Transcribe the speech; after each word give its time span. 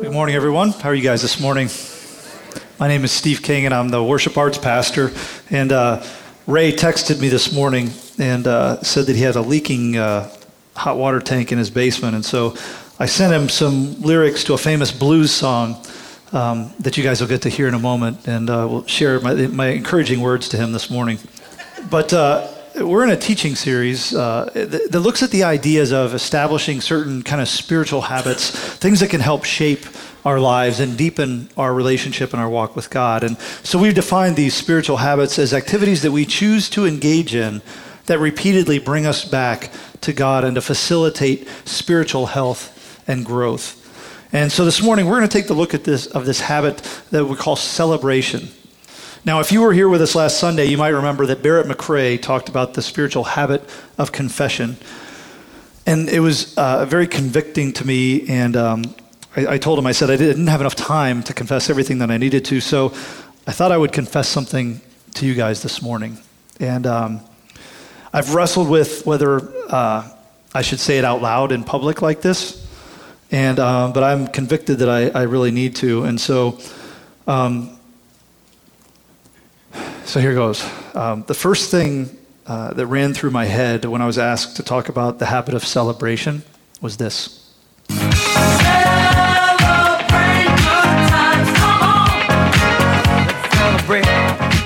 Good 0.00 0.12
morning, 0.12 0.34
everyone. 0.34 0.70
How 0.70 0.88
are 0.88 0.94
you 0.94 1.02
guys 1.02 1.20
this 1.20 1.38
morning? 1.38 1.68
My 2.78 2.88
name 2.88 3.04
is 3.04 3.12
Steve 3.12 3.42
King, 3.42 3.66
and 3.66 3.74
I'm 3.74 3.90
the 3.90 4.02
worship 4.02 4.38
arts 4.38 4.56
pastor. 4.56 5.12
And 5.50 5.72
uh, 5.72 6.02
Ray 6.46 6.72
texted 6.72 7.20
me 7.20 7.28
this 7.28 7.52
morning 7.52 7.90
and 8.18 8.46
uh, 8.46 8.82
said 8.82 9.04
that 9.06 9.16
he 9.16 9.20
had 9.20 9.36
a 9.36 9.42
leaking 9.42 9.98
uh, 9.98 10.34
hot 10.74 10.96
water 10.96 11.20
tank 11.20 11.52
in 11.52 11.58
his 11.58 11.68
basement. 11.68 12.14
And 12.14 12.24
so 12.24 12.56
I 12.98 13.04
sent 13.04 13.34
him 13.34 13.50
some 13.50 14.00
lyrics 14.00 14.42
to 14.44 14.54
a 14.54 14.58
famous 14.58 14.90
blues 14.90 15.32
song 15.32 15.84
um, 16.32 16.72
that 16.80 16.96
you 16.96 17.04
guys 17.04 17.20
will 17.20 17.28
get 17.28 17.42
to 17.42 17.50
hear 17.50 17.68
in 17.68 17.74
a 17.74 17.78
moment. 17.78 18.26
And 18.26 18.48
uh, 18.48 18.66
we'll 18.70 18.86
share 18.86 19.20
my, 19.20 19.34
my, 19.48 19.66
encouraging 19.66 20.22
words 20.22 20.48
to 20.48 20.56
him 20.56 20.72
this 20.72 20.88
morning. 20.88 21.18
But 21.90 22.14
uh, 22.14 22.49
we're 22.76 23.04
in 23.04 23.10
a 23.10 23.16
teaching 23.16 23.54
series 23.54 24.14
uh, 24.14 24.50
that, 24.54 24.92
that, 24.92 25.00
looks 25.00 25.22
at 25.22 25.30
the 25.30 25.44
ideas 25.44 25.92
of 25.92 26.14
establishing 26.14 26.80
certain 26.80 27.22
kind 27.22 27.40
of 27.40 27.48
spiritual 27.48 28.02
habits, 28.02 28.50
things 28.50 29.00
that 29.00 29.10
can 29.10 29.20
help 29.20 29.44
shape 29.44 29.84
our 30.24 30.38
lives 30.38 30.80
and 30.80 30.96
deepen 30.96 31.48
our 31.56 31.72
relationship 31.74 32.32
and 32.32 32.40
our 32.40 32.48
walk 32.48 32.76
with 32.76 32.90
God. 32.90 33.24
And 33.24 33.38
so 33.62 33.78
we've 33.78 33.94
defined 33.94 34.36
these 34.36 34.54
spiritual 34.54 34.98
habits 34.98 35.38
as 35.38 35.54
activities 35.54 36.02
that 36.02 36.12
we 36.12 36.24
choose 36.26 36.68
to 36.70 36.86
engage 36.86 37.34
in 37.34 37.62
that 38.06 38.18
repeatedly 38.18 38.78
bring 38.78 39.06
us 39.06 39.24
back 39.24 39.70
to 40.02 40.12
God 40.12 40.44
and 40.44 40.54
to 40.54 40.60
facilitate 40.60 41.48
spiritual 41.64 42.26
health 42.26 43.02
and 43.08 43.24
growth. 43.24 43.76
And 44.32 44.52
so 44.52 44.64
this 44.64 44.82
morning 44.82 45.06
we're 45.06 45.18
going 45.18 45.28
to 45.28 45.32
take 45.38 45.48
the 45.48 45.54
look 45.54 45.74
at 45.74 45.84
this 45.84 46.06
of 46.06 46.26
this 46.26 46.40
habit 46.40 46.78
that 47.10 47.24
we 47.24 47.36
call 47.36 47.56
celebration. 47.56 48.48
Now, 49.22 49.40
if 49.40 49.52
you 49.52 49.60
were 49.60 49.74
here 49.74 49.88
with 49.88 50.00
us 50.00 50.14
last 50.14 50.38
Sunday, 50.38 50.64
you 50.64 50.78
might 50.78 50.88
remember 50.88 51.26
that 51.26 51.42
Barrett 51.42 51.66
McRae 51.66 52.20
talked 52.20 52.48
about 52.48 52.72
the 52.72 52.80
spiritual 52.80 53.24
habit 53.24 53.62
of 53.98 54.12
confession. 54.12 54.78
And 55.84 56.08
it 56.08 56.20
was 56.20 56.56
uh, 56.56 56.86
very 56.86 57.06
convicting 57.06 57.74
to 57.74 57.86
me. 57.86 58.26
And 58.28 58.56
um, 58.56 58.94
I, 59.36 59.46
I, 59.46 59.58
told 59.58 59.78
him, 59.78 59.86
I 59.86 59.92
said, 59.92 60.10
I 60.10 60.16
didn't 60.16 60.46
have 60.46 60.62
enough 60.62 60.74
time 60.74 61.22
to 61.24 61.34
confess 61.34 61.68
everything 61.68 61.98
that 61.98 62.10
I 62.10 62.16
needed 62.16 62.46
to. 62.46 62.62
So 62.62 62.86
I 63.46 63.52
thought 63.52 63.72
I 63.72 63.76
would 63.76 63.92
confess 63.92 64.26
something 64.26 64.80
to 65.16 65.26
you 65.26 65.34
guys 65.34 65.62
this 65.62 65.82
morning. 65.82 66.16
And 66.58 66.86
um, 66.86 67.20
I've 68.14 68.34
wrestled 68.34 68.70
with 68.70 69.04
whether 69.04 69.52
uh, 69.68 70.08
I 70.54 70.62
should 70.62 70.80
say 70.80 70.96
it 70.96 71.04
out 71.04 71.20
loud 71.20 71.52
in 71.52 71.62
public 71.62 72.00
like 72.00 72.22
this. 72.22 72.66
And, 73.30 73.58
um, 73.58 73.92
but 73.92 74.02
I'm 74.02 74.28
convicted 74.28 74.78
that 74.78 74.88
I, 74.88 75.10
I, 75.10 75.22
really 75.24 75.50
need 75.50 75.76
to. 75.76 76.04
And 76.04 76.20
so, 76.20 76.58
um, 77.26 77.76
so 80.04 80.20
here 80.20 80.34
goes. 80.34 80.64
Um, 80.94 81.24
the 81.26 81.34
first 81.34 81.70
thing 81.70 82.16
uh, 82.46 82.74
that 82.74 82.86
ran 82.86 83.14
through 83.14 83.30
my 83.30 83.44
head 83.44 83.84
when 83.84 84.02
I 84.02 84.06
was 84.06 84.18
asked 84.18 84.56
to 84.56 84.62
talk 84.62 84.88
about 84.88 85.18
the 85.18 85.26
habit 85.26 85.54
of 85.54 85.64
celebration 85.64 86.42
was 86.80 86.96
this. 86.96 87.36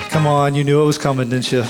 Come 0.09 0.27
on, 0.27 0.55
you 0.55 0.63
knew 0.63 0.81
it 0.81 0.85
was 0.85 0.97
coming, 0.97 1.29
didn't 1.29 1.51
you? 1.51 1.63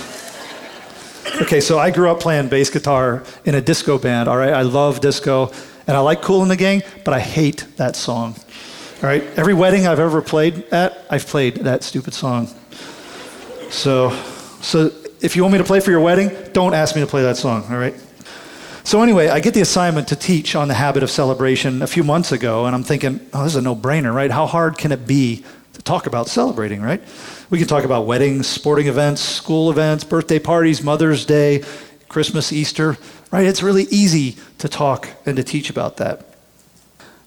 Okay, 1.41 1.59
so 1.59 1.77
I 1.77 1.91
grew 1.91 2.09
up 2.09 2.21
playing 2.21 2.47
bass 2.47 2.69
guitar 2.69 3.23
in 3.43 3.55
a 3.55 3.61
disco 3.61 3.97
band, 3.97 4.29
all 4.29 4.37
right? 4.37 4.53
I 4.53 4.61
love 4.61 5.01
disco, 5.01 5.51
and 5.87 5.97
I 5.97 5.99
like 5.99 6.21
Kool 6.21 6.41
and 6.41 6.49
the 6.49 6.55
Gang, 6.55 6.81
but 7.03 7.13
I 7.13 7.19
hate 7.19 7.65
that 7.75 7.97
song. 7.97 8.35
All 9.03 9.09
right, 9.09 9.23
every 9.35 9.53
wedding 9.53 9.85
I've 9.85 9.99
ever 9.99 10.21
played 10.21 10.63
at, 10.71 11.05
I've 11.09 11.27
played 11.27 11.57
that 11.57 11.83
stupid 11.83 12.13
song. 12.13 12.47
So, 13.69 14.11
so 14.61 14.91
if 15.21 15.35
you 15.35 15.41
want 15.41 15.53
me 15.53 15.57
to 15.57 15.63
play 15.63 15.79
for 15.79 15.91
your 15.91 15.99
wedding, 15.99 16.31
don't 16.53 16.73
ask 16.73 16.95
me 16.95 17.01
to 17.01 17.07
play 17.07 17.23
that 17.23 17.37
song, 17.37 17.63
all 17.69 17.77
right? 17.77 17.95
So, 18.83 19.01
anyway, 19.01 19.29
I 19.29 19.39
get 19.39 19.53
the 19.55 19.61
assignment 19.61 20.09
to 20.09 20.15
teach 20.15 20.55
on 20.55 20.67
the 20.67 20.75
habit 20.75 21.01
of 21.01 21.09
celebration 21.09 21.81
a 21.81 21.87
few 21.87 22.03
months 22.03 22.31
ago, 22.31 22.65
and 22.67 22.75
I'm 22.75 22.83
thinking, 22.83 23.19
oh, 23.33 23.43
this 23.43 23.53
is 23.53 23.57
a 23.57 23.61
no 23.61 23.75
brainer, 23.75 24.13
right? 24.13 24.29
How 24.29 24.45
hard 24.45 24.77
can 24.77 24.91
it 24.91 25.07
be 25.07 25.43
to 25.73 25.81
talk 25.81 26.05
about 26.05 26.27
celebrating, 26.27 26.81
right? 26.81 27.01
We 27.49 27.57
can 27.57 27.67
talk 27.67 27.83
about 27.83 28.05
weddings, 28.05 28.45
sporting 28.45 28.87
events, 28.87 29.21
school 29.21 29.71
events, 29.71 30.03
birthday 30.03 30.39
parties, 30.39 30.83
Mother's 30.83 31.25
Day, 31.25 31.63
Christmas, 32.09 32.53
Easter, 32.53 32.97
right? 33.31 33.45
It's 33.45 33.63
really 33.63 33.83
easy 33.89 34.37
to 34.59 34.69
talk 34.69 35.09
and 35.25 35.35
to 35.37 35.43
teach 35.43 35.69
about 35.69 35.97
that. 35.97 36.35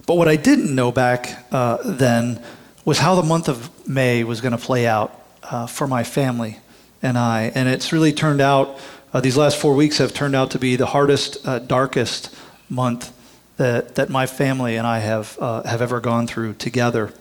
But 0.06 0.14
what 0.14 0.28
I 0.28 0.36
didn't 0.36 0.74
know 0.74 0.92
back 0.92 1.44
uh, 1.52 1.78
then 1.84 2.42
was 2.84 2.98
how 2.98 3.14
the 3.16 3.22
month 3.22 3.48
of 3.48 3.68
May 3.86 4.24
was 4.24 4.40
going 4.40 4.52
to 4.52 4.58
play 4.58 4.86
out 4.86 5.14
uh, 5.50 5.66
for 5.66 5.86
my 5.86 6.04
family 6.04 6.58
and 7.02 7.16
I. 7.16 7.52
And 7.54 7.68
it's 7.68 7.92
really 7.92 8.12
turned 8.12 8.40
out, 8.40 8.78
uh, 9.12 9.20
these 9.20 9.36
last 9.36 9.56
four 9.58 9.74
weeks 9.74 9.98
have 9.98 10.12
turned 10.12 10.34
out 10.34 10.50
to 10.52 10.58
be 10.58 10.76
the 10.76 10.86
hardest, 10.86 11.46
uh, 11.46 11.58
darkest 11.58 12.34
month 12.68 13.12
that, 13.56 13.94
that 13.96 14.08
my 14.08 14.26
family 14.26 14.76
and 14.76 14.86
I 14.86 14.98
have, 14.98 15.36
uh, 15.40 15.62
have 15.62 15.82
ever 15.82 16.00
gone 16.00 16.26
through 16.26 16.54
together. 16.54 17.12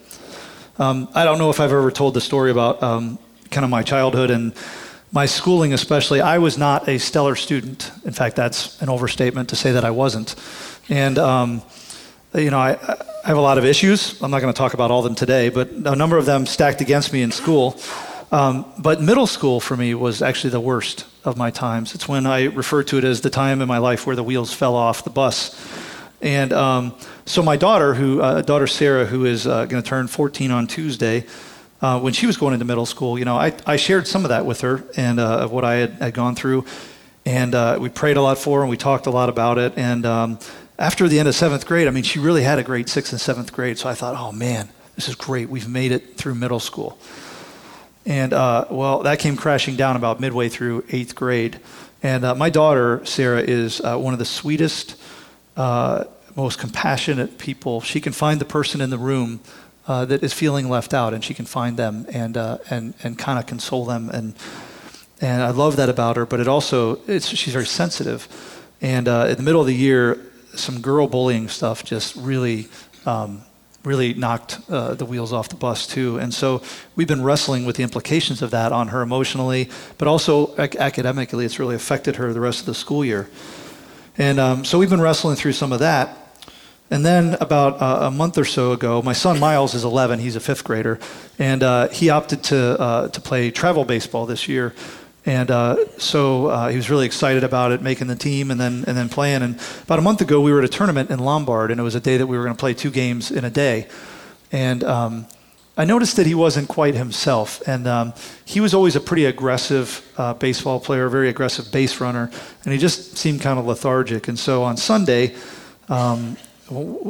Um, 0.77 1.09
I 1.15 1.23
don't 1.23 1.39
know 1.39 1.49
if 1.49 1.59
I've 1.59 1.71
ever 1.71 1.91
told 1.91 2.13
the 2.13 2.21
story 2.21 2.51
about 2.51 2.83
um, 2.83 3.17
kind 3.49 3.63
of 3.63 3.69
my 3.69 3.83
childhood 3.83 4.29
and 4.29 4.53
my 5.11 5.25
schooling, 5.25 5.73
especially. 5.73 6.21
I 6.21 6.37
was 6.37 6.57
not 6.57 6.87
a 6.87 6.99
stellar 6.99 7.35
student. 7.35 7.91
In 8.05 8.11
fact, 8.11 8.35
that's 8.35 8.79
an 8.81 8.89
overstatement 8.89 9.49
to 9.49 9.55
say 9.55 9.71
that 9.71 9.85
I 9.85 9.91
wasn't. 9.91 10.35
And, 10.89 11.17
um, 11.17 11.61
you 12.35 12.51
know, 12.51 12.59
I, 12.59 12.73
I 12.73 13.27
have 13.27 13.37
a 13.37 13.41
lot 13.41 13.57
of 13.57 13.65
issues. 13.65 14.21
I'm 14.21 14.29
not 14.29 14.41
going 14.41 14.53
to 14.53 14.57
talk 14.57 14.73
about 14.73 14.91
all 14.91 14.99
of 14.99 15.05
them 15.05 15.15
today, 15.15 15.49
but 15.49 15.71
a 15.71 15.95
number 15.95 16.17
of 16.17 16.25
them 16.25 16.45
stacked 16.45 16.81
against 16.81 17.11
me 17.13 17.21
in 17.23 17.31
school. 17.31 17.79
Um, 18.31 18.65
but 18.77 19.01
middle 19.01 19.27
school 19.27 19.59
for 19.59 19.77
me 19.77 19.93
was 19.93 20.21
actually 20.21 20.49
the 20.49 20.59
worst 20.59 21.05
of 21.23 21.37
my 21.37 21.49
times. 21.49 21.95
It's 21.95 22.07
when 22.07 22.25
I 22.25 22.45
refer 22.45 22.83
to 22.83 22.97
it 22.97 23.03
as 23.03 23.21
the 23.21 23.29
time 23.29 23.61
in 23.61 23.67
my 23.67 23.77
life 23.77 24.05
where 24.05 24.15
the 24.15 24.23
wheels 24.23 24.53
fell 24.53 24.75
off 24.75 25.03
the 25.03 25.09
bus. 25.09 25.55
And 26.21 26.51
um, 26.51 26.95
so 27.25 27.41
my 27.41 27.55
daughter, 27.55 27.93
who 27.93 28.21
uh, 28.21 28.41
daughter 28.41 28.67
Sarah, 28.67 29.05
who 29.05 29.25
is 29.25 29.47
uh, 29.47 29.65
going 29.65 29.81
to 29.81 29.87
turn 29.87 30.07
14 30.07 30.51
on 30.51 30.67
Tuesday, 30.67 31.25
uh, 31.81 31.99
when 31.99 32.11
she 32.11 32.25
was 32.25 32.37
going 32.37 32.53
into 32.53 32.65
middle 32.65 32.87
school, 32.87 33.19
you 33.19 33.25
know, 33.25 33.37
I, 33.37 33.53
I 33.65 33.75
shared 33.77 34.07
some 34.07 34.25
of 34.25 34.29
that 34.29 34.45
with 34.45 34.61
her 34.61 34.83
and 34.97 35.19
uh, 35.19 35.39
of 35.39 35.51
what 35.51 35.63
I 35.63 35.75
had, 35.75 35.91
had 35.93 36.13
gone 36.13 36.35
through. 36.35 36.65
And 37.25 37.53
uh, 37.53 37.77
we 37.79 37.89
prayed 37.89 38.17
a 38.17 38.21
lot 38.21 38.37
for 38.37 38.59
her 38.59 38.63
and 38.63 38.69
we 38.69 38.77
talked 38.77 39.05
a 39.05 39.11
lot 39.11 39.29
about 39.29 39.57
it. 39.57 39.73
And 39.77 40.05
um, 40.05 40.39
after 40.79 41.07
the 41.07 41.19
end 41.19 41.27
of 41.27 41.35
seventh 41.35 41.65
grade, 41.65 41.87
I 41.87 41.91
mean, 41.91 42.03
she 42.03 42.19
really 42.19 42.43
had 42.43 42.57
a 42.57 42.63
great 42.63 42.89
sixth 42.89 43.11
and 43.11 43.21
seventh 43.21 43.53
grade. 43.53 43.77
So 43.77 43.87
I 43.87 43.93
thought, 43.93 44.15
oh 44.17 44.31
man, 44.31 44.69
this 44.95 45.07
is 45.07 45.15
great. 45.15 45.49
We've 45.49 45.69
made 45.69 45.91
it 45.91 46.17
through 46.17 46.35
middle 46.35 46.59
school. 46.59 46.97
And 48.07 48.31
uh, 48.31 48.65
well, 48.71 49.03
that 49.03 49.19
came 49.19 49.35
crashing 49.35 49.75
down 49.75 49.97
about 49.97 50.21
midway 50.21 50.47
through 50.47 50.85
eighth 50.89 51.13
grade. 51.13 51.59
And 52.01 52.23
uh, 52.23 52.35
my 52.35 52.49
daughter, 52.49 53.05
Sarah, 53.05 53.41
is 53.41 53.81
uh, 53.81 53.97
one 53.97 54.13
of 54.13 54.19
the 54.19 54.25
sweetest, 54.25 54.95
uh, 55.57 56.05
most 56.33 56.57
compassionate 56.57 57.37
people. 57.37 57.81
She 57.81 57.99
can 57.99 58.13
find 58.13 58.39
the 58.39 58.45
person 58.45 58.79
in 58.79 58.91
the 58.91 58.97
room 58.97 59.41
uh, 59.87 60.05
that 60.05 60.23
is 60.23 60.31
feeling 60.31 60.69
left 60.69 60.93
out, 60.93 61.13
and 61.13 61.21
she 61.21 61.33
can 61.33 61.45
find 61.45 61.75
them 61.75 62.05
and, 62.09 62.37
uh, 62.37 62.59
and, 62.69 62.93
and 63.03 63.17
kind 63.17 63.39
of 63.39 63.45
console 63.45 63.83
them. 63.83 64.09
And, 64.09 64.35
and 65.19 65.43
I 65.43 65.49
love 65.49 65.75
that 65.75 65.89
about 65.89 66.15
her, 66.15 66.25
but 66.25 66.39
it 66.39 66.47
also, 66.47 67.01
it's, 67.07 67.27
she's 67.27 67.53
very 67.53 67.65
sensitive. 67.65 68.29
And 68.81 69.09
in 69.09 69.35
the 69.35 69.43
middle 69.43 69.59
of 69.59 69.67
the 69.67 69.75
year, 69.75 70.17
some 70.55 70.79
girl 70.79 71.07
bullying 71.07 71.49
stuff 71.49 71.83
just 71.83 72.15
really 72.15 72.69
um, 73.05 73.41
really 73.87 74.13
knocked 74.13 74.59
uh, 74.69 74.93
the 74.93 75.05
wheels 75.05 75.33
off 75.33 75.49
the 75.49 75.55
bus 75.55 75.87
too. 75.87 76.19
And 76.19 76.33
so 76.33 76.61
we've 76.95 77.07
been 77.07 77.23
wrestling 77.23 77.65
with 77.65 77.77
the 77.77 77.83
implications 77.83 78.41
of 78.41 78.51
that 78.51 78.71
on 78.71 78.89
her 78.89 79.01
emotionally, 79.01 79.69
but 79.97 80.07
also 80.07 80.53
ac- 80.59 80.77
academically. 80.77 81.45
It's 81.45 81.57
really 81.57 81.75
affected 81.75 82.17
her 82.17 82.33
the 82.33 82.41
rest 82.41 82.59
of 82.59 82.65
the 82.65 82.75
school 82.75 83.03
year. 83.03 83.29
And 84.17 84.39
um, 84.39 84.65
so 84.65 84.77
we've 84.77 84.89
been 84.89 85.01
wrestling 85.01 85.35
through 85.35 85.53
some 85.53 85.71
of 85.71 85.79
that. 85.79 86.15
And 86.89 87.05
then 87.05 87.35
about 87.41 87.81
uh, 87.81 88.07
a 88.07 88.11
month 88.11 88.37
or 88.37 88.45
so 88.45 88.71
ago, 88.71 89.01
my 89.01 89.13
son 89.13 89.39
Miles 89.39 89.73
is 89.73 89.83
11. 89.83 90.19
He's 90.19 90.37
a 90.37 90.39
fifth 90.39 90.63
grader, 90.63 90.99
and 91.37 91.61
uh, 91.61 91.89
he 91.89 92.09
opted 92.09 92.43
to 92.43 92.79
uh, 92.79 93.07
to 93.09 93.19
play 93.19 93.51
travel 93.51 93.83
baseball 93.83 94.25
this 94.25 94.47
year. 94.47 94.73
And 95.27 95.51
uh, 95.51 95.75
so 95.97 96.47
uh, 96.47 96.69
he 96.69 96.77
was 96.77 96.89
really 96.89 97.05
excited 97.05 97.43
about 97.43 97.73
it, 97.73 97.81
making 97.81 98.07
the 98.07 98.15
team 98.15 98.49
and 98.49 98.57
then, 98.59 98.85
and 98.87 98.95
then 98.95 99.09
playing. 99.09 99.43
And 99.43 99.59
about 99.83 99.99
a 99.99 100.01
month 100.01 100.21
ago, 100.21 100.39
we 100.39 100.53
were 100.53 100.59
at 100.59 100.65
a 100.65 100.69
tournament 100.69 101.09
in 101.09 101.19
Lombard, 101.19 101.69
and 101.69 101.81
it 101.81 101.83
was 101.83 101.95
a 101.95 101.99
day 101.99 102.15
that 102.15 102.27
we 102.27 102.37
were 102.37 102.45
going 102.45 102.55
to 102.55 102.59
play 102.59 102.73
two 102.73 102.89
games 102.89 103.29
in 103.29 103.43
a 103.43 103.49
day. 103.49 103.87
And 104.53 104.85
um, 104.85 105.27
I 105.75 105.83
noticed 105.83 106.15
that 106.15 106.27
he 106.27 106.33
wasn't 106.33 106.69
quite 106.69 106.95
himself. 106.95 107.61
And 107.67 107.87
um, 107.87 108.13
he 108.45 108.61
was 108.61 108.73
always 108.73 108.95
a 108.95 109.01
pretty 109.01 109.25
aggressive 109.25 110.01
uh, 110.15 110.33
baseball 110.33 110.79
player, 110.79 111.07
a 111.07 111.09
very 111.09 111.27
aggressive 111.27 111.73
base 111.73 111.99
runner, 111.99 112.31
and 112.63 112.71
he 112.71 112.79
just 112.79 113.17
seemed 113.17 113.41
kind 113.41 113.59
of 113.59 113.65
lethargic. 113.65 114.29
And 114.29 114.39
so 114.39 114.63
on 114.63 114.77
Sunday, 114.77 115.35
um, 115.89 116.37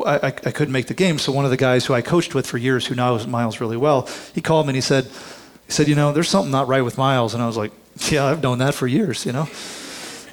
I, 0.08 0.20
I, 0.24 0.32
couldn't 0.32 0.72
make 0.72 0.88
the 0.88 0.96
game. 0.96 1.20
So 1.20 1.32
one 1.32 1.46
of 1.46 1.52
the 1.52 1.58
guys 1.58 1.86
who 1.86 1.94
I 1.94 2.02
coached 2.02 2.34
with 2.34 2.48
for 2.48 2.58
years, 2.58 2.88
who 2.88 2.96
knows 2.96 3.28
Miles 3.28 3.62
really 3.62 3.78
well, 3.78 4.10
he 4.34 4.42
called 4.42 4.66
me 4.66 4.72
and 4.72 4.76
he 4.76 4.82
said, 4.82 5.06
he 5.66 5.72
said, 5.72 5.88
you 5.88 5.96
know, 5.96 6.12
there's 6.12 6.30
something 6.30 6.52
not 6.52 6.68
right 6.68 6.82
with 6.82 6.98
Miles. 6.98 7.34
And 7.34 7.42
I 7.42 7.48
was 7.48 7.58
like, 7.58 7.72
yeah, 8.12 8.26
I've 8.26 8.42
known 8.44 8.60
that 8.60 8.74
for 8.74 8.88
years, 8.88 9.26
you 9.26 9.32
know. 9.32 9.48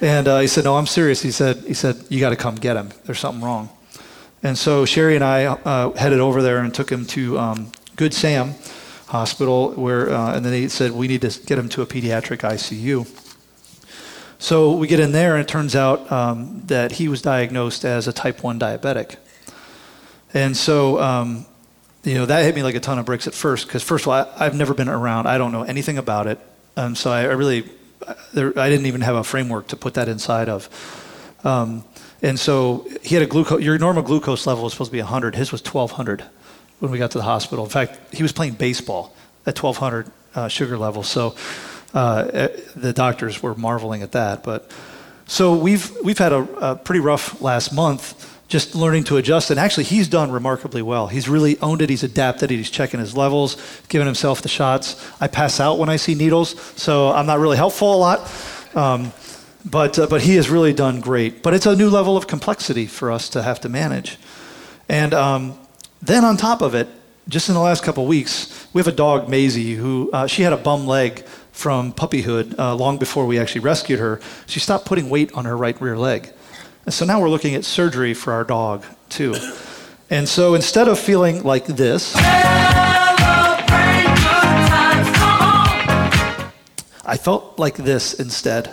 And 0.01 0.27
uh, 0.27 0.39
he 0.39 0.47
said, 0.47 0.65
no, 0.65 0.77
I'm 0.77 0.87
serious. 0.87 1.21
He 1.21 1.31
said, 1.31 1.57
he 1.65 1.73
said, 1.73 2.05
you 2.09 2.19
got 2.19 2.31
to 2.31 2.35
come 2.35 2.55
get 2.55 2.75
him. 2.75 2.89
There's 3.05 3.19
something 3.19 3.43
wrong. 3.43 3.69
And 4.43 4.57
so 4.57 4.85
Sherry 4.85 5.15
and 5.15 5.23
I 5.23 5.45
uh, 5.45 5.91
headed 5.91 6.19
over 6.19 6.41
there 6.41 6.59
and 6.59 6.73
took 6.73 6.91
him 6.91 7.05
to 7.07 7.39
um, 7.39 7.71
Good 7.95 8.13
Sam 8.13 8.53
Hospital, 9.07 9.71
where, 9.71 10.11
uh, 10.11 10.35
and 10.35 10.45
then 10.45 10.51
they 10.51 10.67
said 10.67 10.91
we 10.91 11.07
need 11.07 11.21
to 11.21 11.39
get 11.45 11.57
him 11.57 11.69
to 11.69 11.81
a 11.81 11.85
pediatric 11.85 12.39
ICU. 12.39 13.07
So 14.37 14.75
we 14.75 14.87
get 14.87 14.99
in 14.99 15.13
there, 15.13 15.35
and 15.35 15.41
it 15.41 15.47
turns 15.47 15.75
out 15.75 16.11
um, 16.11 16.61
that 16.65 16.93
he 16.93 17.07
was 17.07 17.21
diagnosed 17.21 17.85
as 17.85 18.07
a 18.07 18.13
type 18.13 18.43
1 18.43 18.59
diabetic. 18.59 19.15
And 20.33 20.55
so 20.57 20.99
um, 20.99 21.45
you 22.05 22.13
know, 22.13 22.25
that 22.27 22.43
hit 22.43 22.55
me 22.55 22.61
like 22.61 22.75
a 22.75 22.79
ton 22.79 22.99
of 22.99 23.05
bricks 23.05 23.27
at 23.27 23.33
first 23.33 23.67
because, 23.67 23.81
first 23.81 24.05
of 24.05 24.09
all, 24.09 24.31
I, 24.37 24.43
have 24.43 24.55
never 24.55 24.73
been 24.73 24.89
around. 24.89 25.27
I 25.27 25.37
don't 25.37 25.51
know 25.51 25.63
anything 25.63 25.97
about 25.97 26.27
it. 26.27 26.39
Um, 26.77 26.95
so 26.95 27.11
I, 27.11 27.21
I 27.21 27.33
really, 27.33 27.69
there, 28.33 28.57
I 28.57 28.69
didn't 28.69 28.85
even 28.85 29.01
have 29.01 29.15
a 29.15 29.23
framework 29.23 29.67
to 29.67 29.75
put 29.75 29.93
that 29.95 30.07
inside 30.09 30.49
of. 30.49 30.69
Um, 31.43 31.83
and 32.21 32.39
so 32.39 32.87
he 33.01 33.15
had 33.15 33.23
a 33.23 33.27
glucose, 33.27 33.61
your 33.61 33.77
normal 33.77 34.03
glucose 34.03 34.47
level 34.47 34.63
was 34.63 34.73
supposed 34.73 34.89
to 34.89 34.93
be 34.93 35.01
100. 35.01 35.35
His 35.35 35.51
was 35.51 35.61
1200 35.61 36.23
when 36.79 36.91
we 36.91 36.97
got 36.97 37.11
to 37.11 37.17
the 37.17 37.23
hospital. 37.23 37.63
In 37.63 37.71
fact, 37.71 38.13
he 38.13 38.23
was 38.23 38.31
playing 38.31 38.53
baseball 38.53 39.15
at 39.45 39.61
1200 39.61 40.11
uh, 40.33 40.47
sugar 40.47 40.77
level. 40.77 41.03
So 41.03 41.35
uh, 41.93 42.29
eh, 42.33 42.47
the 42.75 42.93
doctors 42.93 43.41
were 43.41 43.55
marveling 43.55 44.01
at 44.01 44.11
that. 44.13 44.43
But 44.43 44.71
so 45.27 45.55
we've, 45.55 45.91
we've 46.03 46.17
had 46.17 46.33
a, 46.33 46.71
a 46.71 46.75
pretty 46.75 46.99
rough 46.99 47.41
last 47.41 47.73
month 47.73 48.34
just 48.47 48.75
learning 48.75 49.03
to 49.05 49.17
adjust. 49.17 49.49
And 49.49 49.59
actually, 49.59 49.85
he's 49.85 50.07
done 50.07 50.31
remarkably 50.31 50.81
well. 50.81 51.07
He's 51.07 51.27
really 51.27 51.59
owned 51.59 51.81
it. 51.81 51.89
He's 51.89 52.03
adapted 52.03 52.51
it. 52.51 52.57
He's 52.57 52.69
checking 52.69 52.99
his 52.99 53.15
levels, 53.15 53.57
giving 53.89 54.05
himself 54.05 54.41
the 54.41 54.49
shots. 54.49 54.95
I 55.19 55.27
pass 55.27 55.59
out 55.59 55.79
when 55.79 55.89
I 55.89 55.95
see 55.95 56.15
needles, 56.15 56.59
so 56.79 57.11
I'm 57.11 57.25
not 57.25 57.39
really 57.39 57.57
helpful 57.57 57.95
a 57.95 57.97
lot. 57.97 58.31
Um, 58.75 59.11
but, 59.65 59.97
uh, 59.97 60.07
but 60.07 60.21
he 60.21 60.35
has 60.35 60.49
really 60.49 60.73
done 60.73 61.01
great. 61.01 61.41
But 61.41 61.53
it's 61.53 61.65
a 61.65 61.75
new 61.75 61.89
level 61.89 62.15
of 62.15 62.27
complexity 62.27 62.85
for 62.85 63.11
us 63.11 63.29
to 63.29 63.41
have 63.41 63.59
to 63.61 63.69
manage. 63.69 64.17
And 64.87 65.13
um, 65.13 65.57
then 66.01 66.23
on 66.23 66.37
top 66.37 66.61
of 66.61 66.75
it, 66.75 66.87
just 67.27 67.49
in 67.49 67.55
the 67.55 67.61
last 67.61 67.83
couple 67.83 68.05
weeks, 68.05 68.67
we 68.73 68.79
have 68.79 68.87
a 68.87 68.95
dog, 68.95 69.27
Maisie, 69.27 69.73
who 69.73 70.11
uh, 70.13 70.27
she 70.27 70.43
had 70.43 70.53
a 70.53 70.57
bum 70.57 70.85
leg 70.85 71.25
from 71.51 71.93
puppyhood 71.93 72.59
uh, 72.59 72.75
long 72.75 72.99
before 72.99 73.25
we 73.25 73.39
actually 73.39 73.61
rescued 73.61 73.99
her. 73.99 74.19
She 74.45 74.59
stopped 74.59 74.85
putting 74.85 75.09
weight 75.09 75.33
on 75.33 75.45
her 75.45 75.57
right 75.57 75.79
rear 75.81 75.97
leg. 75.97 76.31
And 76.85 76.93
so 76.93 77.03
now 77.05 77.19
we're 77.19 77.29
looking 77.29 77.55
at 77.55 77.65
surgery 77.65 78.13
for 78.13 78.31
our 78.33 78.43
dog, 78.43 78.85
too. 79.09 79.35
And 80.09 80.29
so 80.29 80.53
instead 80.53 80.87
of 80.87 80.99
feeling 80.99 81.41
like 81.41 81.65
this, 81.65 82.15
I 87.07 87.17
felt 87.17 87.57
like 87.57 87.75
this 87.75 88.13
instead. 88.13 88.71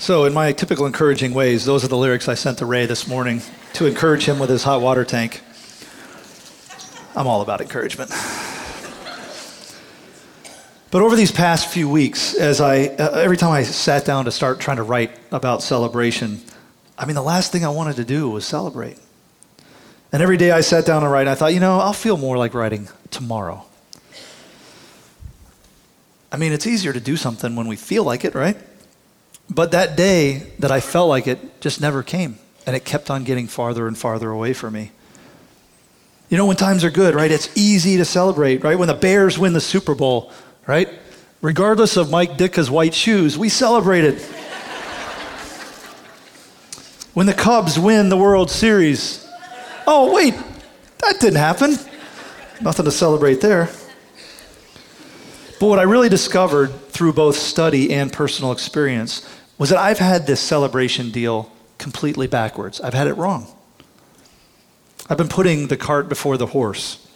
So, 0.00 0.24
in 0.24 0.32
my 0.32 0.52
typical 0.52 0.86
encouraging 0.86 1.34
ways, 1.34 1.66
those 1.66 1.84
are 1.84 1.88
the 1.88 1.96
lyrics 1.98 2.26
I 2.26 2.32
sent 2.32 2.56
to 2.58 2.64
Ray 2.64 2.86
this 2.86 3.06
morning 3.06 3.42
to 3.74 3.84
encourage 3.84 4.24
him 4.24 4.38
with 4.38 4.48
his 4.48 4.62
hot 4.62 4.80
water 4.80 5.04
tank. 5.04 5.42
I'm 7.14 7.26
all 7.26 7.42
about 7.42 7.60
encouragement. 7.60 8.10
But 10.90 11.02
over 11.02 11.16
these 11.16 11.30
past 11.30 11.68
few 11.68 11.86
weeks, 11.86 12.34
as 12.34 12.62
I, 12.62 12.86
uh, 12.86 13.10
every 13.10 13.36
time 13.36 13.50
I 13.50 13.62
sat 13.62 14.06
down 14.06 14.24
to 14.24 14.30
start 14.30 14.58
trying 14.58 14.78
to 14.78 14.82
write 14.84 15.10
about 15.32 15.62
celebration, 15.62 16.40
I 16.96 17.04
mean, 17.04 17.14
the 17.14 17.22
last 17.22 17.52
thing 17.52 17.66
I 17.66 17.68
wanted 17.68 17.96
to 17.96 18.04
do 18.04 18.30
was 18.30 18.46
celebrate. 18.46 18.96
And 20.12 20.22
every 20.22 20.38
day 20.38 20.50
I 20.50 20.62
sat 20.62 20.86
down 20.86 21.02
to 21.02 21.08
write, 21.08 21.28
I 21.28 21.34
thought, 21.34 21.52
you 21.52 21.60
know, 21.60 21.78
I'll 21.78 21.92
feel 21.92 22.16
more 22.16 22.38
like 22.38 22.54
writing 22.54 22.88
tomorrow. 23.10 23.66
I 26.32 26.38
mean, 26.38 26.52
it's 26.52 26.66
easier 26.66 26.94
to 26.94 27.00
do 27.00 27.18
something 27.18 27.54
when 27.54 27.68
we 27.68 27.76
feel 27.76 28.02
like 28.02 28.24
it, 28.24 28.34
right? 28.34 28.56
But 29.50 29.72
that 29.72 29.96
day 29.96 30.46
that 30.60 30.70
I 30.70 30.78
felt 30.78 31.08
like 31.08 31.26
it 31.26 31.60
just 31.60 31.80
never 31.80 32.04
came, 32.04 32.38
and 32.66 32.76
it 32.76 32.84
kept 32.84 33.10
on 33.10 33.24
getting 33.24 33.48
farther 33.48 33.88
and 33.88 33.98
farther 33.98 34.30
away 34.30 34.52
from 34.52 34.74
me. 34.74 34.92
You 36.28 36.36
know, 36.36 36.46
when 36.46 36.56
times 36.56 36.84
are 36.84 36.90
good, 36.90 37.16
right? 37.16 37.30
It's 37.30 37.50
easy 37.56 37.96
to 37.96 38.04
celebrate, 38.04 38.62
right? 38.62 38.78
When 38.78 38.86
the 38.86 38.94
Bears 38.94 39.36
win 39.36 39.52
the 39.52 39.60
Super 39.60 39.96
Bowl, 39.96 40.30
right? 40.68 40.88
Regardless 41.42 41.96
of 41.96 42.10
Mike 42.10 42.38
Ditka's 42.38 42.70
white 42.70 42.94
shoes, 42.94 43.36
we 43.36 43.48
celebrated. 43.48 44.20
when 47.14 47.26
the 47.26 47.34
Cubs 47.34 47.76
win 47.76 48.08
the 48.08 48.16
World 48.16 48.52
Series, 48.52 49.26
oh, 49.88 50.14
wait, 50.14 50.34
that 50.98 51.18
didn't 51.18 51.38
happen. 51.38 51.76
Nothing 52.60 52.84
to 52.84 52.92
celebrate 52.92 53.40
there. 53.40 53.68
But 55.58 55.66
what 55.66 55.80
I 55.80 55.82
really 55.82 56.08
discovered 56.08 56.68
through 56.90 57.14
both 57.14 57.36
study 57.36 57.92
and 57.92 58.12
personal 58.12 58.52
experience 58.52 59.26
was 59.60 59.68
that 59.68 59.78
I've 59.78 59.98
had 59.98 60.26
this 60.26 60.40
celebration 60.40 61.10
deal 61.10 61.52
completely 61.76 62.26
backwards. 62.26 62.80
I've 62.80 62.94
had 62.94 63.06
it 63.08 63.12
wrong. 63.12 63.46
I've 65.10 65.18
been 65.18 65.28
putting 65.28 65.68
the 65.68 65.76
cart 65.76 66.08
before 66.08 66.38
the 66.38 66.46
horse. 66.46 67.06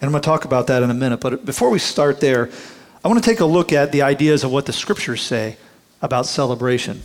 And 0.00 0.06
I'm 0.06 0.12
going 0.12 0.22
to 0.22 0.26
talk 0.26 0.44
about 0.44 0.68
that 0.68 0.84
in 0.84 0.90
a 0.90 0.94
minute. 0.94 1.18
But 1.18 1.44
before 1.44 1.70
we 1.70 1.80
start 1.80 2.20
there, 2.20 2.50
I 3.04 3.08
want 3.08 3.20
to 3.20 3.28
take 3.28 3.40
a 3.40 3.44
look 3.44 3.72
at 3.72 3.90
the 3.90 4.02
ideas 4.02 4.44
of 4.44 4.52
what 4.52 4.66
the 4.66 4.72
scriptures 4.72 5.22
say 5.22 5.56
about 6.00 6.26
celebration. 6.26 7.02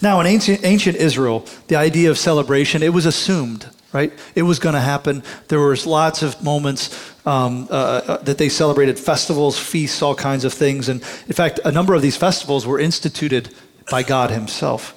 Now, 0.00 0.20
in 0.20 0.28
ancient, 0.28 0.64
ancient 0.64 0.96
Israel, 0.96 1.44
the 1.66 1.74
idea 1.74 2.08
of 2.08 2.18
celebration, 2.18 2.84
it 2.84 2.92
was 2.92 3.04
assumed, 3.04 3.66
right? 3.92 4.12
It 4.36 4.42
was 4.42 4.60
going 4.60 4.76
to 4.76 4.80
happen. 4.80 5.24
There 5.48 5.58
was 5.58 5.86
lots 5.86 6.22
of 6.22 6.40
moments 6.40 7.12
um, 7.26 7.66
uh, 7.68 7.74
uh, 7.74 8.16
that 8.18 8.38
they 8.38 8.48
celebrated 8.48 8.96
festivals, 8.96 9.58
feasts, 9.58 10.02
all 10.02 10.14
kinds 10.14 10.44
of 10.44 10.52
things. 10.52 10.88
And 10.88 11.00
in 11.26 11.32
fact, 11.32 11.58
a 11.64 11.72
number 11.72 11.94
of 11.94 12.02
these 12.02 12.16
festivals 12.16 12.64
were 12.64 12.78
instituted 12.78 13.52
by 13.90 14.02
God 14.02 14.30
Himself. 14.30 14.94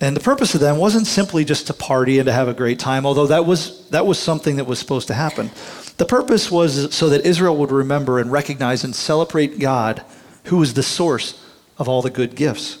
And 0.00 0.16
the 0.16 0.20
purpose 0.20 0.54
of 0.54 0.60
them 0.60 0.78
wasn't 0.78 1.06
simply 1.06 1.44
just 1.44 1.68
to 1.68 1.74
party 1.74 2.18
and 2.18 2.26
to 2.26 2.32
have 2.32 2.48
a 2.48 2.54
great 2.54 2.78
time, 2.78 3.06
although 3.06 3.28
that 3.28 3.46
was, 3.46 3.88
that 3.90 4.06
was 4.06 4.18
something 4.18 4.56
that 4.56 4.66
was 4.66 4.78
supposed 4.78 5.08
to 5.08 5.14
happen. 5.14 5.50
The 5.96 6.04
purpose 6.04 6.50
was 6.50 6.94
so 6.94 7.08
that 7.10 7.24
Israel 7.24 7.56
would 7.56 7.70
remember 7.70 8.18
and 8.18 8.30
recognize 8.30 8.84
and 8.84 8.94
celebrate 8.94 9.60
God, 9.60 10.04
who 10.44 10.60
is 10.62 10.74
the 10.74 10.82
source 10.82 11.42
of 11.78 11.88
all 11.88 12.02
the 12.02 12.10
good 12.10 12.34
gifts. 12.34 12.78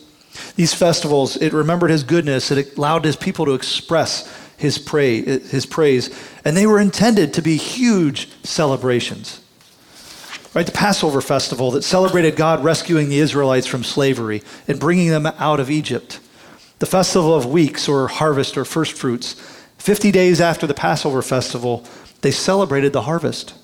These 0.56 0.74
festivals, 0.74 1.36
it 1.36 1.52
remembered 1.52 1.90
his 1.90 2.02
goodness, 2.02 2.50
it 2.50 2.76
allowed 2.76 3.04
his 3.04 3.16
people 3.16 3.46
to 3.46 3.54
express 3.54 4.28
his, 4.56 4.78
praise, 4.78 5.50
his 5.50 5.64
praise, 5.64 6.10
and 6.44 6.56
they 6.56 6.66
were 6.66 6.80
intended 6.80 7.34
to 7.34 7.42
be 7.42 7.56
huge 7.56 8.28
celebrations. 8.42 9.40
Right, 10.54 10.64
the 10.64 10.70
Passover 10.70 11.20
festival 11.20 11.72
that 11.72 11.82
celebrated 11.82 12.36
God 12.36 12.62
rescuing 12.62 13.08
the 13.08 13.18
Israelites 13.18 13.66
from 13.66 13.82
slavery 13.82 14.40
and 14.68 14.78
bringing 14.78 15.08
them 15.08 15.26
out 15.26 15.58
of 15.58 15.68
Egypt. 15.68 16.20
The 16.78 16.86
festival 16.86 17.34
of 17.34 17.44
weeks 17.44 17.88
or 17.88 18.06
harvest 18.06 18.56
or 18.56 18.64
first 18.64 18.92
fruits. 18.92 19.34
50 19.78 20.12
days 20.12 20.40
after 20.40 20.64
the 20.68 20.72
Passover 20.72 21.22
festival, 21.22 21.84
they 22.20 22.30
celebrated 22.30 22.92
the 22.92 23.02
harvest. 23.02 23.54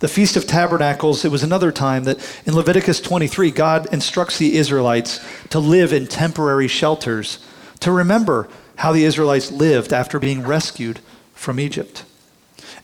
The 0.00 0.08
Feast 0.08 0.36
of 0.36 0.46
Tabernacles, 0.46 1.24
it 1.24 1.30
was 1.30 1.42
another 1.42 1.72
time 1.72 2.04
that 2.04 2.18
in 2.44 2.54
Leviticus 2.54 3.00
23, 3.00 3.50
God 3.50 3.86
instructs 3.90 4.36
the 4.36 4.56
Israelites 4.56 5.24
to 5.48 5.58
live 5.58 5.94
in 5.94 6.06
temporary 6.06 6.68
shelters, 6.68 7.38
to 7.80 7.90
remember 7.90 8.48
how 8.76 8.92
the 8.92 9.04
Israelites 9.04 9.50
lived 9.50 9.94
after 9.94 10.18
being 10.18 10.42
rescued 10.42 11.00
from 11.32 11.58
Egypt. 11.58 12.04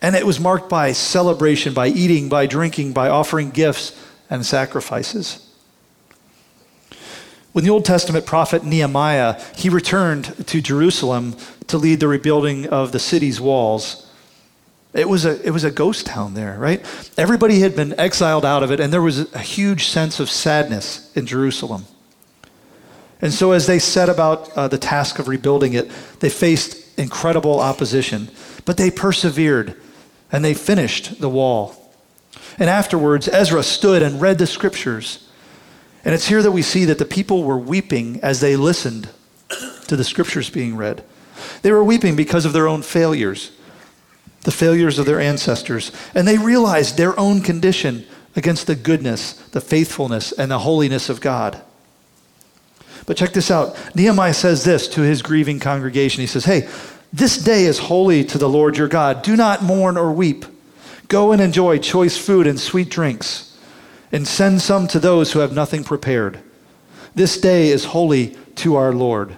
And 0.06 0.14
it 0.14 0.24
was 0.24 0.38
marked 0.38 0.68
by 0.68 0.92
celebration, 0.92 1.74
by 1.74 1.88
eating, 1.88 2.28
by 2.28 2.46
drinking, 2.46 2.92
by 2.92 3.08
offering 3.08 3.50
gifts 3.50 4.00
and 4.30 4.46
sacrifices. 4.46 5.52
When 7.50 7.64
the 7.64 7.72
Old 7.72 7.84
Testament 7.84 8.24
prophet 8.24 8.62
Nehemiah, 8.62 9.42
he 9.56 9.68
returned 9.68 10.46
to 10.46 10.60
Jerusalem 10.60 11.34
to 11.66 11.76
lead 11.76 11.98
the 11.98 12.06
rebuilding 12.06 12.68
of 12.68 12.92
the 12.92 13.00
city's 13.00 13.40
walls. 13.40 14.08
It 14.94 15.08
was, 15.08 15.24
a, 15.24 15.44
it 15.44 15.50
was 15.50 15.64
a 15.64 15.72
ghost 15.72 16.06
town 16.06 16.34
there, 16.34 16.56
right? 16.56 16.86
Everybody 17.18 17.58
had 17.58 17.74
been 17.74 17.98
exiled 17.98 18.44
out 18.44 18.62
of 18.62 18.70
it, 18.70 18.78
and 18.78 18.92
there 18.92 19.02
was 19.02 19.34
a 19.34 19.40
huge 19.40 19.88
sense 19.88 20.20
of 20.20 20.30
sadness 20.30 21.12
in 21.16 21.26
Jerusalem. 21.26 21.84
And 23.20 23.32
so, 23.32 23.50
as 23.50 23.66
they 23.66 23.80
set 23.80 24.08
about 24.08 24.56
uh, 24.56 24.68
the 24.68 24.78
task 24.78 25.18
of 25.18 25.26
rebuilding 25.26 25.72
it, 25.72 25.90
they 26.20 26.28
faced 26.28 26.96
incredible 26.96 27.58
opposition, 27.58 28.30
but 28.64 28.76
they 28.76 28.92
persevered 28.92 29.74
and 30.32 30.44
they 30.44 30.54
finished 30.54 31.20
the 31.20 31.28
wall. 31.28 31.92
And 32.58 32.70
afterwards, 32.70 33.28
Ezra 33.28 33.62
stood 33.62 34.02
and 34.02 34.20
read 34.20 34.38
the 34.38 34.46
scriptures. 34.46 35.28
And 36.04 36.14
it's 36.14 36.28
here 36.28 36.42
that 36.42 36.52
we 36.52 36.62
see 36.62 36.84
that 36.86 36.98
the 36.98 37.04
people 37.04 37.42
were 37.42 37.58
weeping 37.58 38.20
as 38.22 38.40
they 38.40 38.56
listened 38.56 39.08
to 39.88 39.96
the 39.96 40.04
scriptures 40.04 40.50
being 40.50 40.76
read. 40.76 41.04
They 41.62 41.72
were 41.72 41.84
weeping 41.84 42.16
because 42.16 42.44
of 42.44 42.52
their 42.52 42.68
own 42.68 42.82
failures 42.82 43.52
the 44.46 44.52
failures 44.52 45.00
of 45.00 45.06
their 45.06 45.20
ancestors, 45.20 45.90
and 46.14 46.26
they 46.26 46.38
realized 46.38 46.96
their 46.96 47.18
own 47.18 47.40
condition 47.42 48.06
against 48.36 48.68
the 48.68 48.76
goodness, 48.76 49.32
the 49.50 49.60
faithfulness, 49.60 50.30
and 50.30 50.52
the 50.52 50.60
holiness 50.60 51.08
of 51.08 51.20
God. 51.20 51.60
But 53.06 53.16
check 53.16 53.32
this 53.32 53.50
out. 53.50 53.76
Nehemiah 53.96 54.32
says 54.32 54.62
this 54.62 54.86
to 54.88 55.00
his 55.00 55.20
grieving 55.20 55.58
congregation. 55.58 56.20
He 56.20 56.28
says, 56.28 56.44
Hey, 56.44 56.68
this 57.12 57.38
day 57.38 57.64
is 57.64 57.78
holy 57.78 58.24
to 58.24 58.38
the 58.38 58.48
Lord 58.48 58.76
your 58.76 58.88
God. 58.88 59.22
Do 59.22 59.36
not 59.36 59.62
mourn 59.62 59.96
or 59.96 60.12
weep. 60.12 60.44
Go 61.08 61.32
and 61.32 61.40
enjoy 61.40 61.78
choice 61.78 62.18
food 62.18 62.46
and 62.46 62.58
sweet 62.58 62.90
drinks, 62.90 63.56
and 64.10 64.26
send 64.26 64.60
some 64.60 64.88
to 64.88 64.98
those 64.98 65.32
who 65.32 65.38
have 65.38 65.52
nothing 65.52 65.84
prepared. 65.84 66.40
This 67.14 67.40
day 67.40 67.68
is 67.68 67.86
holy 67.86 68.36
to 68.56 68.76
our 68.76 68.92
Lord. 68.92 69.36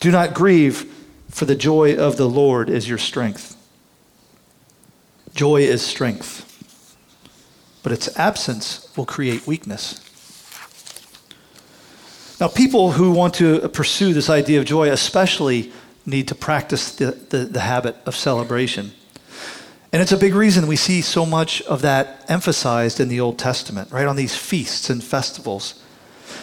Do 0.00 0.10
not 0.10 0.34
grieve 0.34 0.94
for 1.30 1.44
the 1.44 1.54
joy 1.54 1.96
of 1.96 2.16
the 2.16 2.28
Lord 2.28 2.70
is 2.70 2.88
your 2.88 2.98
strength. 2.98 3.56
Joy 5.34 5.62
is 5.62 5.82
strength, 5.82 6.44
but 7.82 7.92
its 7.92 8.16
absence 8.18 8.88
will 8.96 9.06
create 9.06 9.46
weakness. 9.46 10.04
Now, 12.40 12.48
people 12.48 12.92
who 12.92 13.10
want 13.10 13.34
to 13.34 13.68
pursue 13.68 14.14
this 14.14 14.30
idea 14.30 14.60
of 14.60 14.64
joy 14.64 14.90
especially 14.90 15.72
need 16.08 16.28
to 16.28 16.34
practice 16.34 16.94
the, 16.96 17.12
the, 17.12 17.38
the, 17.38 17.60
habit 17.60 17.96
of 18.06 18.16
celebration. 18.16 18.92
And 19.92 20.02
it's 20.02 20.12
a 20.12 20.16
big 20.16 20.34
reason 20.34 20.66
we 20.66 20.76
see 20.76 21.00
so 21.02 21.24
much 21.24 21.62
of 21.62 21.82
that 21.82 22.24
emphasized 22.28 23.00
in 23.00 23.08
the 23.08 23.20
Old 23.20 23.38
Testament, 23.38 23.90
right? 23.90 24.06
On 24.06 24.16
these 24.16 24.36
feasts 24.36 24.90
and 24.90 25.02
festivals. 25.02 25.82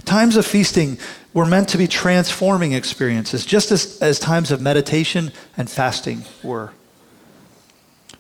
Times 0.05 0.35
of 0.37 0.45
feasting 0.45 0.97
were 1.33 1.45
meant 1.45 1.69
to 1.69 1.77
be 1.77 1.87
transforming 1.87 2.71
experiences, 2.71 3.45
just 3.45 3.71
as, 3.71 4.01
as 4.01 4.19
times 4.19 4.51
of 4.51 4.61
meditation 4.61 5.31
and 5.57 5.69
fasting 5.69 6.23
were. 6.43 6.71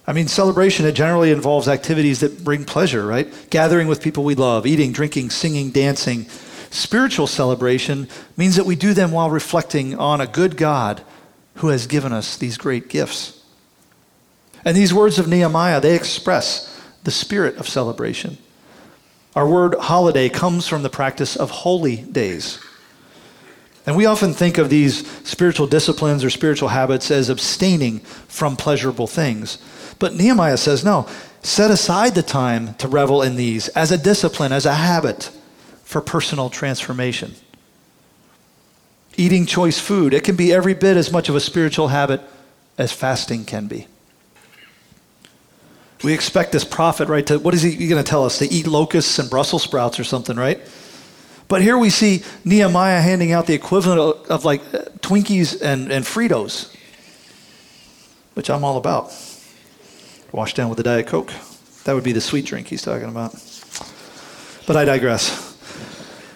I 0.07 0.13
mean, 0.13 0.27
celebration, 0.27 0.85
it 0.85 0.91
generally 0.91 1.31
involves 1.31 1.67
activities 1.67 2.19
that 2.19 2.43
bring 2.43 2.63
pleasure, 2.63 3.05
right? 3.05 3.27
Gathering 3.49 3.87
with 3.87 4.03
people 4.03 4.23
we 4.23 4.35
love, 4.35 4.67
eating, 4.67 4.91
drinking, 4.91 5.31
singing, 5.31 5.71
dancing. 5.71 6.27
Spiritual 6.69 7.25
celebration 7.25 8.07
means 8.37 8.55
that 8.57 8.65
we 8.65 8.75
do 8.75 8.93
them 8.93 9.11
while 9.11 9.29
reflecting 9.29 9.97
on 9.97 10.21
a 10.21 10.27
good 10.27 10.57
God 10.57 11.01
who 11.55 11.69
has 11.69 11.87
given 11.87 12.13
us 12.13 12.37
these 12.37 12.57
great 12.57 12.89
gifts. 12.89 13.43
And 14.63 14.75
these 14.75 14.93
words 14.93 15.19
of 15.19 15.27
Nehemiah, 15.27 15.79
they 15.79 15.95
express 15.95 16.81
the 17.03 17.11
spirit 17.11 17.57
of 17.57 17.67
celebration. 17.67 18.37
Our 19.35 19.47
word 19.47 19.75
holiday 19.75 20.29
comes 20.29 20.67
from 20.67 20.83
the 20.83 20.89
practice 20.89 21.35
of 21.35 21.51
holy 21.51 21.97
days. 21.97 22.59
And 23.85 23.95
we 23.95 24.07
often 24.07 24.33
think 24.33 24.57
of 24.57 24.69
these 24.69 25.07
spiritual 25.27 25.67
disciplines 25.67 26.23
or 26.23 26.29
spiritual 26.29 26.69
habits 26.69 27.11
as 27.11 27.29
abstaining 27.29 27.99
from 27.99 28.55
pleasurable 28.55 29.07
things. 29.07 29.59
But 29.99 30.15
Nehemiah 30.15 30.57
says, 30.57 30.83
no, 30.83 31.07
set 31.43 31.69
aside 31.69 32.15
the 32.15 32.23
time 32.23 32.73
to 32.75 32.87
revel 32.87 33.21
in 33.21 33.35
these 33.35 33.67
as 33.69 33.91
a 33.91 33.97
discipline, 33.97 34.51
as 34.51 34.65
a 34.65 34.73
habit 34.73 35.29
for 35.83 36.01
personal 36.01 36.49
transformation. 36.49 37.35
Eating 39.17 39.45
choice 39.45 39.79
food, 39.79 40.13
it 40.13 40.23
can 40.23 40.35
be 40.35 40.53
every 40.53 40.73
bit 40.73 40.97
as 40.97 41.11
much 41.11 41.29
of 41.29 41.35
a 41.35 41.39
spiritual 41.39 41.87
habit 41.87 42.21
as 42.77 42.91
fasting 42.91 43.45
can 43.45 43.67
be. 43.67 43.87
We 46.03 46.13
expect 46.13 46.51
this 46.51 46.65
prophet, 46.65 47.07
right, 47.07 47.25
to, 47.27 47.39
what 47.39 47.53
is 47.53 47.61
he 47.61 47.87
going 47.87 48.03
to 48.03 48.07
tell 48.07 48.25
us? 48.25 48.39
To 48.39 48.45
eat 48.45 48.67
locusts 48.67 49.17
and 49.17 49.29
Brussels 49.29 49.63
sprouts 49.63 49.99
or 49.99 50.03
something, 50.03 50.35
right? 50.35 50.59
But 51.47 51.61
here 51.61 51.77
we 51.77 51.89
see 51.89 52.23
Nehemiah 52.43 53.01
handing 53.01 53.31
out 53.31 53.47
the 53.47 53.53
equivalent 53.53 53.99
of, 53.99 54.31
of 54.31 54.45
like 54.45 54.61
Twinkies 55.01 55.61
and, 55.61 55.91
and 55.91 56.03
Fritos, 56.03 56.75
which 58.33 58.49
I'm 58.49 58.63
all 58.63 58.77
about. 58.77 59.13
Washed 60.31 60.57
down 60.57 60.69
with 60.69 60.79
a 60.79 60.83
Diet 60.83 61.07
Coke. 61.07 61.31
That 61.85 61.93
would 61.93 62.03
be 62.03 62.11
the 62.11 62.21
sweet 62.21 62.45
drink 62.45 62.67
he's 62.67 62.81
talking 62.81 63.07
about. 63.07 63.33
But 64.67 64.75
I 64.75 64.85
digress. 64.85 65.54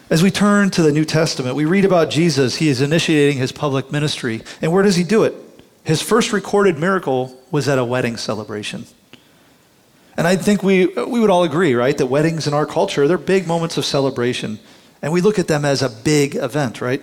As 0.10 0.24
we 0.24 0.32
turn 0.32 0.72
to 0.72 0.82
the 0.82 0.92
New 0.92 1.06
Testament, 1.06 1.56
we 1.56 1.66
read 1.66 1.86
about 1.86 2.10
Jesus. 2.10 2.56
He 2.56 2.68
is 2.68 2.82
initiating 2.82 3.38
his 3.38 3.52
public 3.52 3.92
ministry. 3.92 4.42
And 4.60 4.72
where 4.72 4.82
does 4.82 4.96
he 4.96 5.04
do 5.04 5.24
it? 5.24 5.36
His 5.84 6.02
first 6.02 6.34
recorded 6.34 6.80
miracle 6.80 7.40
was 7.52 7.68
at 7.68 7.78
a 7.78 7.86
wedding 7.86 8.18
celebration. 8.18 8.86
And 10.18 10.26
I 10.26 10.36
think 10.36 10.64
we, 10.64 10.88
we 10.88 11.20
would 11.20 11.30
all 11.30 11.44
agree, 11.44 11.76
right, 11.76 11.96
that 11.96 12.08
weddings 12.08 12.48
in 12.48 12.56
our 12.56 12.66
culture, 12.66 13.08
they're 13.08 13.20
big 13.20 13.46
moments 13.46 13.78
of 13.78 13.86
celebration. 13.86 14.60
And 15.04 15.14
we 15.14 15.22
look 15.22 15.38
at 15.38 15.48
them 15.48 15.64
as 15.64 15.84
a 15.84 15.90
big 15.90 16.36
event, 16.36 16.82
right? 16.82 17.02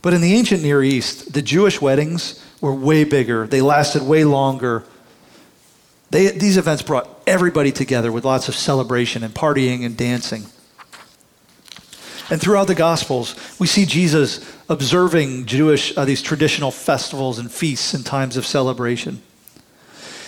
But 0.00 0.14
in 0.14 0.22
the 0.22 0.34
ancient 0.34 0.62
Near 0.62 0.82
East, 0.82 1.34
the 1.34 1.42
Jewish 1.42 1.82
weddings 1.82 2.42
were 2.62 2.74
way 2.74 3.04
bigger, 3.04 3.46
they 3.46 3.60
lasted 3.60 4.02
way 4.02 4.24
longer. 4.24 4.84
They, 6.10 6.30
these 6.30 6.56
events 6.56 6.82
brought 6.82 7.08
everybody 7.26 7.72
together 7.72 8.10
with 8.10 8.24
lots 8.24 8.48
of 8.48 8.54
celebration 8.54 9.22
and 9.22 9.34
partying 9.34 9.84
and 9.84 9.96
dancing. 9.96 10.46
And 12.30 12.40
throughout 12.40 12.66
the 12.66 12.74
Gospels, 12.74 13.36
we 13.60 13.66
see 13.66 13.86
Jesus 13.86 14.44
observing 14.68 15.46
Jewish, 15.46 15.96
uh, 15.96 16.04
these 16.04 16.22
traditional 16.22 16.70
festivals 16.70 17.38
and 17.38 17.50
feasts 17.50 17.94
and 17.94 18.04
times 18.04 18.36
of 18.36 18.44
celebration. 18.44 19.22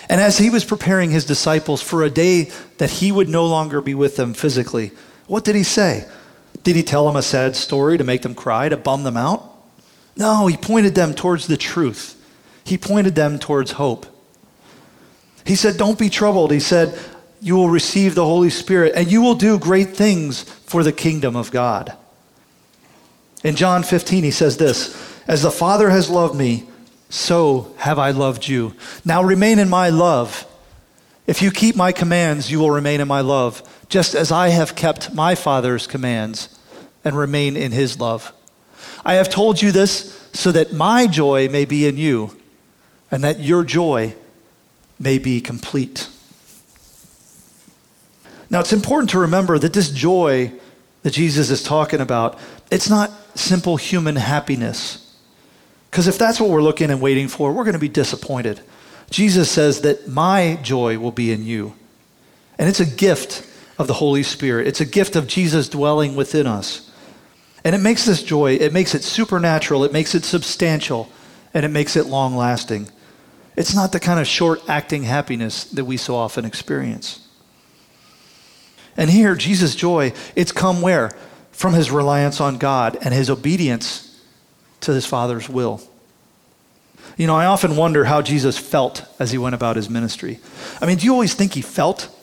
And 0.09 0.21
as 0.21 0.39
he 0.39 0.49
was 0.49 0.65
preparing 0.65 1.11
his 1.11 1.25
disciples 1.25 1.83
for 1.83 2.03
a 2.03 2.11
day 2.11 2.51
that 2.79 2.91
he 2.91 3.13
would 3.13 3.29
no 3.29 3.47
longer 3.47 3.81
be 3.81 3.95
with 3.95 4.17
them 4.17 4.33
physically, 4.33 4.93
what 5.27 5.45
did 5.45 5.57
he 5.57 5.65
say? 5.65 6.07
Did 6.63 6.77
he 6.77 6.83
tell 6.83 7.07
them 7.07 7.17
a 7.17 7.23
sad 7.23 7.57
story 7.57 7.99
to 7.99 8.05
make 8.05 8.23
them 8.23 8.35
cry, 8.35 8.69
to 8.69 8.77
bum 8.77 9.03
them 9.03 9.17
out? 9.17 9.57
No, 10.17 10.47
he 10.47 10.57
pointed 10.57 10.95
them 10.95 11.15
towards 11.15 11.47
the 11.47 11.57
truth. 11.57 12.15
He 12.65 12.79
pointed 12.79 13.15
them 13.15 13.39
towards 13.39 13.73
hope. 13.73 14.07
He 15.45 15.57
said, 15.57 15.77
Don't 15.77 15.99
be 15.99 16.11
troubled. 16.11 16.51
He 16.51 16.61
said, 16.61 16.99
You 17.41 17.57
will 17.57 17.71
receive 17.71 18.15
the 18.15 18.25
Holy 18.25 18.51
Spirit 18.51 18.93
and 18.97 19.11
you 19.11 19.23
will 19.23 19.35
do 19.35 19.59
great 19.59 19.97
things 19.97 20.43
for 20.43 20.83
the 20.83 20.93
kingdom 20.93 21.37
of 21.37 21.51
God. 21.51 21.97
In 23.45 23.55
John 23.55 23.83
15, 23.83 24.25
he 24.25 24.31
says 24.31 24.57
this 24.57 24.97
As 25.27 25.43
the 25.43 25.51
Father 25.51 25.91
has 25.91 26.11
loved 26.11 26.35
me, 26.37 26.69
so 27.09 27.73
have 27.79 27.99
I 27.99 28.11
loved 28.11 28.49
you. 28.49 28.75
Now 29.05 29.23
remain 29.23 29.59
in 29.59 29.69
my 29.69 29.89
love. 29.89 30.47
If 31.27 31.43
you 31.43 31.51
keep 31.51 31.77
my 31.77 31.93
commands, 31.93 32.51
you 32.51 32.59
will 32.59 32.71
remain 32.71 33.01
in 33.01 33.09
my 33.09 33.21
love, 33.21 33.63
just 33.89 34.15
as 34.15 34.33
I 34.33 34.49
have 34.49 34.75
kept 34.75 35.15
my 35.15 35.35
Father's 35.35 35.87
commands 35.87 36.59
and 37.05 37.17
remain 37.17 37.57
in 37.57 37.73
his 37.73 38.01
love. 38.01 38.33
I 39.05 39.15
have 39.15 39.29
told 39.29 39.63
you 39.63 39.73
this 39.73 40.29
so 40.33 40.53
that 40.53 40.73
my 40.73 41.07
joy 41.07 41.49
may 41.49 41.65
be 41.65 41.87
in 41.87 41.97
you 41.97 42.37
and 43.11 43.25
that 43.25 43.41
your 43.41 43.65
joy 43.65 44.15
may 44.99 45.19
be 45.19 45.41
complete. 45.41 46.09
Now, 48.51 48.61
it's 48.61 48.73
important 48.73 49.11
to 49.11 49.19
remember 49.19 49.59
that 49.59 49.73
this 49.73 49.91
joy 49.91 50.53
that 51.03 51.13
Jesus 51.13 51.51
is 51.51 51.63
talking 51.63 52.01
about, 52.01 52.39
it's 52.71 52.89
not 52.89 53.11
simple 53.35 53.77
human 53.77 54.17
happiness. 54.17 55.05
Because 55.91 56.09
if 56.09 56.19
that's 56.19 56.41
what 56.41 56.51
we're 56.51 56.63
looking 56.63 56.91
and 56.91 57.01
waiting 57.01 57.29
for, 57.29 57.53
we're 57.53 57.65
going 57.65 57.75
to 57.75 57.79
be 57.79 57.89
disappointed. 57.89 58.61
Jesus 59.11 59.51
says 59.51 59.83
that 59.83 60.09
my 60.09 60.59
joy 60.63 60.99
will 60.99 61.13
be 61.13 61.33
in 61.33 61.45
you. 61.45 61.75
And 62.59 62.69
it's 62.69 62.81
a 62.81 62.87
gift 62.87 63.47
of 63.79 63.87
the 63.87 63.95
Holy 63.95 64.25
Spirit, 64.25 64.67
it's 64.67 64.81
a 64.81 64.87
gift 64.87 65.15
of 65.15 65.29
Jesus 65.29 65.69
dwelling 65.69 66.17
within 66.17 66.47
us. 66.47 66.91
And 67.65 67.75
it 67.75 67.79
makes 67.79 68.05
this 68.05 68.23
joy, 68.23 68.55
it 68.55 68.73
makes 68.73 68.95
it 68.95 69.05
supernatural, 69.05 69.85
it 69.85 69.93
makes 69.93 70.15
it 70.15 70.25
substantial, 70.25 71.09
and 71.55 71.65
it 71.65 71.69
makes 71.69 71.95
it 71.97 72.07
long 72.07 72.37
lasting. 72.37 72.89
It's 73.57 73.75
not 73.75 73.93
the 73.93 74.01
kind 74.01 74.19
of 74.19 74.27
short 74.27 74.69
acting 74.69 75.05
happiness 75.05 75.65
that 75.65 75.85
we 75.85 75.97
so 75.97 76.17
often 76.17 76.45
experience. 76.45 77.28
And 78.99 79.09
here, 79.09 79.37
Jesus' 79.37 79.77
joy, 79.77 80.13
it's 80.35 80.53
come 80.53 80.83
where? 80.83 81.17
From 81.53 81.73
his 81.73 81.91
reliance 81.91 82.41
on 82.41 82.59
God 82.59 82.99
and 83.01 83.15
his 83.15 83.31
obedience 83.31 84.21
to 84.81 84.93
his 84.93 85.07
Father's 85.07 85.49
will. 85.49 85.81
You 87.17 87.27
know, 87.27 87.37
I 87.37 87.47
often 87.47 87.77
wonder 87.77 88.05
how 88.05 88.23
Jesus 88.23 88.59
felt 88.59 89.05
as 89.19 89.31
he 89.31 89.39
went 89.39 89.55
about 89.55 89.77
his 89.77 89.89
ministry. 89.89 90.41
I 90.81 90.87
mean, 90.87 90.99
do 90.99 91.07
you 91.07 91.13
always 91.13 91.35
think 91.35 91.55
he 91.55 91.63
felt 91.63 92.15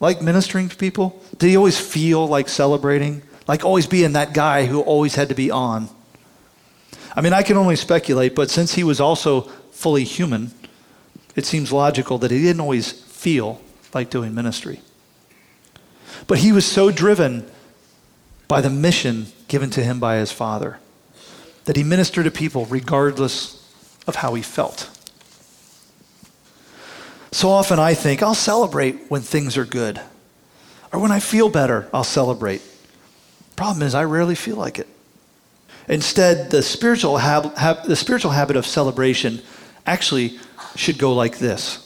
like 0.00 0.22
ministering 0.22 0.68
to 0.68 0.76
people? 0.76 1.20
Did 1.38 1.48
he 1.48 1.56
always 1.56 1.80
feel 1.80 2.26
like 2.28 2.48
celebrating? 2.48 3.22
Like 3.46 3.64
always 3.64 3.86
being 3.86 4.12
that 4.12 4.34
guy 4.34 4.66
who 4.66 4.80
always 4.80 5.14
had 5.14 5.30
to 5.30 5.34
be 5.34 5.50
on? 5.50 5.88
I 7.16 7.22
mean, 7.22 7.32
I 7.32 7.42
can 7.42 7.56
only 7.56 7.76
speculate, 7.76 8.34
but 8.34 8.50
since 8.50 8.74
he 8.74 8.84
was 8.84 9.00
also 9.00 9.42
fully 9.72 10.04
human, 10.04 10.52
it 11.34 11.46
seems 11.46 11.72
logical 11.72 12.18
that 12.18 12.30
he 12.30 12.42
didn't 12.42 12.60
always 12.60 12.92
feel 12.92 13.60
like 13.94 14.10
doing 14.10 14.34
ministry. 14.34 14.80
But 16.26 16.38
he 16.38 16.52
was 16.52 16.66
so 16.66 16.90
driven 16.90 17.48
by 18.48 18.60
the 18.60 18.70
mission 18.70 19.26
given 19.46 19.70
to 19.70 19.82
him 19.82 20.00
by 20.00 20.16
his 20.16 20.32
father 20.32 20.78
that 21.64 21.76
he 21.76 21.84
ministered 21.84 22.24
to 22.24 22.30
people 22.30 22.64
regardless 22.66 23.62
of 24.06 24.16
how 24.16 24.34
he 24.34 24.42
felt. 24.42 24.90
So 27.30 27.50
often 27.50 27.78
I 27.78 27.94
think 27.94 28.22
I'll 28.22 28.34
celebrate 28.34 29.10
when 29.10 29.20
things 29.20 29.56
are 29.58 29.66
good, 29.66 30.00
or 30.92 30.98
when 30.98 31.12
I 31.12 31.20
feel 31.20 31.50
better, 31.50 31.86
I'll 31.92 32.04
celebrate. 32.04 32.62
Problem 33.54 33.82
is, 33.82 33.94
I 33.94 34.04
rarely 34.04 34.34
feel 34.34 34.56
like 34.56 34.78
it. 34.78 34.88
Instead, 35.88 36.50
the 36.50 36.62
spiritual, 36.62 37.18
hab- 37.18 37.56
hab- 37.56 37.84
the 37.84 37.96
spiritual 37.96 38.30
habit 38.30 38.56
of 38.56 38.66
celebration 38.66 39.42
actually 39.86 40.38
should 40.74 40.98
go 40.98 41.12
like 41.12 41.38
this 41.38 41.84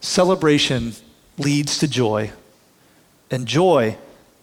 Celebration 0.00 0.94
leads 1.38 1.78
to 1.78 1.88
joy, 1.88 2.32
and 3.32 3.46
joy 3.46 3.96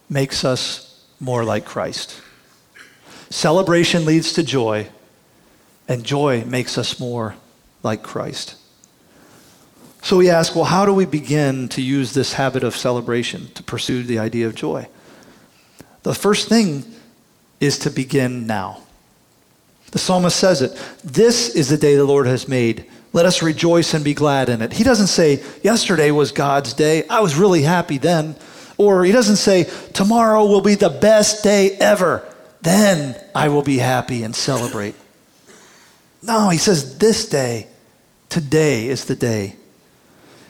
makes 0.10 0.44
us 0.44 1.06
more 1.20 1.44
like 1.44 1.66
Christ. 1.66 2.22
Celebration 3.30 4.06
leads 4.06 4.34
to 4.34 4.44
joy, 4.44 4.88
and 5.88 6.04
joy 6.04 6.44
makes 6.46 6.78
us 6.78 7.00
more 7.00 7.36
like 7.84 8.02
Christ. 8.02 8.56
So 10.02 10.18
we 10.18 10.30
ask, 10.30 10.56
well, 10.56 10.66
how 10.66 10.86
do 10.86 10.94
we 10.94 11.06
begin 11.06 11.68
to 11.70 11.82
use 11.82 12.14
this 12.14 12.34
habit 12.34 12.64
of 12.64 12.76
celebration 12.76 13.50
to 13.54 13.64
pursue 13.64 14.04
the 14.04 14.18
idea 14.18 14.48
of 14.48 14.56
joy? 14.56 14.88
The 16.04 16.16
first 16.16 16.48
thing 16.48 16.86
is 17.60 17.78
to 17.80 17.90
begin 17.90 18.48
now. 18.48 18.84
The 19.92 20.00
psalmist 20.00 20.38
says 20.38 20.62
it. 20.62 20.80
This 21.04 21.56
is 21.56 21.70
the 21.70 21.78
day 21.78 21.96
the 21.96 22.06
Lord 22.06 22.28
has 22.28 22.48
made. 22.48 22.86
Let 23.12 23.26
us 23.26 23.42
rejoice 23.42 23.94
and 23.94 24.04
be 24.04 24.14
glad 24.14 24.50
in 24.50 24.62
it. 24.62 24.74
He 24.74 24.84
doesn't 24.84 25.08
say, 25.08 25.44
Yesterday 25.64 26.12
was 26.12 26.32
God's 26.32 26.74
day. 26.74 27.08
I 27.08 27.20
was 27.20 27.36
really 27.36 27.64
happy 27.64 27.98
then. 27.98 28.36
Or 28.80 29.04
he 29.04 29.12
doesn't 29.12 29.36
say, 29.36 29.70
Tomorrow 29.94 30.46
will 30.46 30.62
be 30.62 30.74
the 30.74 30.90
best 30.90 31.44
day 31.44 31.72
ever. 31.72 32.26
Then 32.62 33.16
I 33.36 33.50
will 33.50 33.62
be 33.62 33.78
happy 33.78 34.24
and 34.24 34.36
celebrate. 34.36 34.96
No, 36.24 36.50
he 36.50 36.58
says, 36.58 36.98
This 36.98 37.28
day, 37.28 37.68
today 38.30 38.88
is 38.88 39.06
the 39.06 39.16
day. 39.16 39.58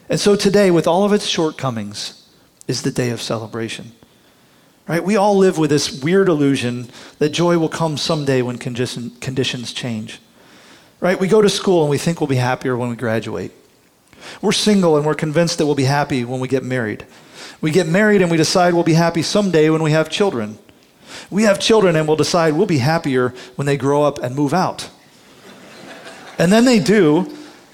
And 0.08 0.20
so 0.20 0.36
today, 0.36 0.70
with 0.70 0.88
all 0.88 1.04
of 1.04 1.12
its 1.12 1.26
shortcomings, 1.26 2.30
is 2.68 2.84
the 2.84 2.92
day 2.92 3.10
of 3.10 3.20
celebration. 3.20 3.94
Right? 4.88 5.04
We 5.04 5.16
all 5.16 5.36
live 5.36 5.58
with 5.58 5.72
this 5.72 6.02
weird 6.04 6.30
illusion 6.30 6.90
that 7.18 7.30
joy 7.30 7.58
will 7.58 7.70
come 7.70 7.98
someday 7.98 8.44
when 8.44 8.60
condition, 8.60 9.12
conditions 9.22 9.74
change. 9.74 10.20
Right? 11.00 11.20
We 11.20 11.28
go 11.28 11.42
to 11.42 11.50
school 11.50 11.82
and 11.82 11.90
we 11.90 11.98
think 11.98 12.22
we'll 12.22 12.28
be 12.28 12.36
happier 12.36 12.78
when 12.78 12.90
we 12.90 12.96
graduate. 12.96 13.52
We're 14.42 14.52
single 14.52 14.98
and 14.98 15.06
we're 15.06 15.16
convinced 15.16 15.58
that 15.58 15.66
we'll 15.66 15.76
be 15.76 15.86
happy 15.86 16.24
when 16.26 16.40
we 16.40 16.48
get 16.48 16.64
married. 16.64 17.08
We 17.62 17.72
get 17.72 17.88
married 17.88 18.22
and 18.22 18.32
we 18.32 18.38
decide 18.38 18.74
we'll 18.74 18.84
be 18.84 18.94
happy 18.94 19.22
someday 19.22 19.70
when 19.70 19.84
we 19.84 19.92
have 19.92 20.10
children. 20.10 20.58
We 21.30 21.44
have 21.44 21.60
children 21.60 21.96
and 21.96 22.08
we'll 22.08 22.18
decide 22.18 22.54
we'll 22.54 22.66
be 22.66 22.78
happier 22.78 23.34
when 23.56 23.66
they 23.66 23.78
grow 23.78 24.04
up 24.04 24.20
and 24.20 24.36
move 24.36 24.54
out. 24.54 24.90
And 26.38 26.54
then 26.54 26.64
they 26.64 26.80
do, 26.80 27.30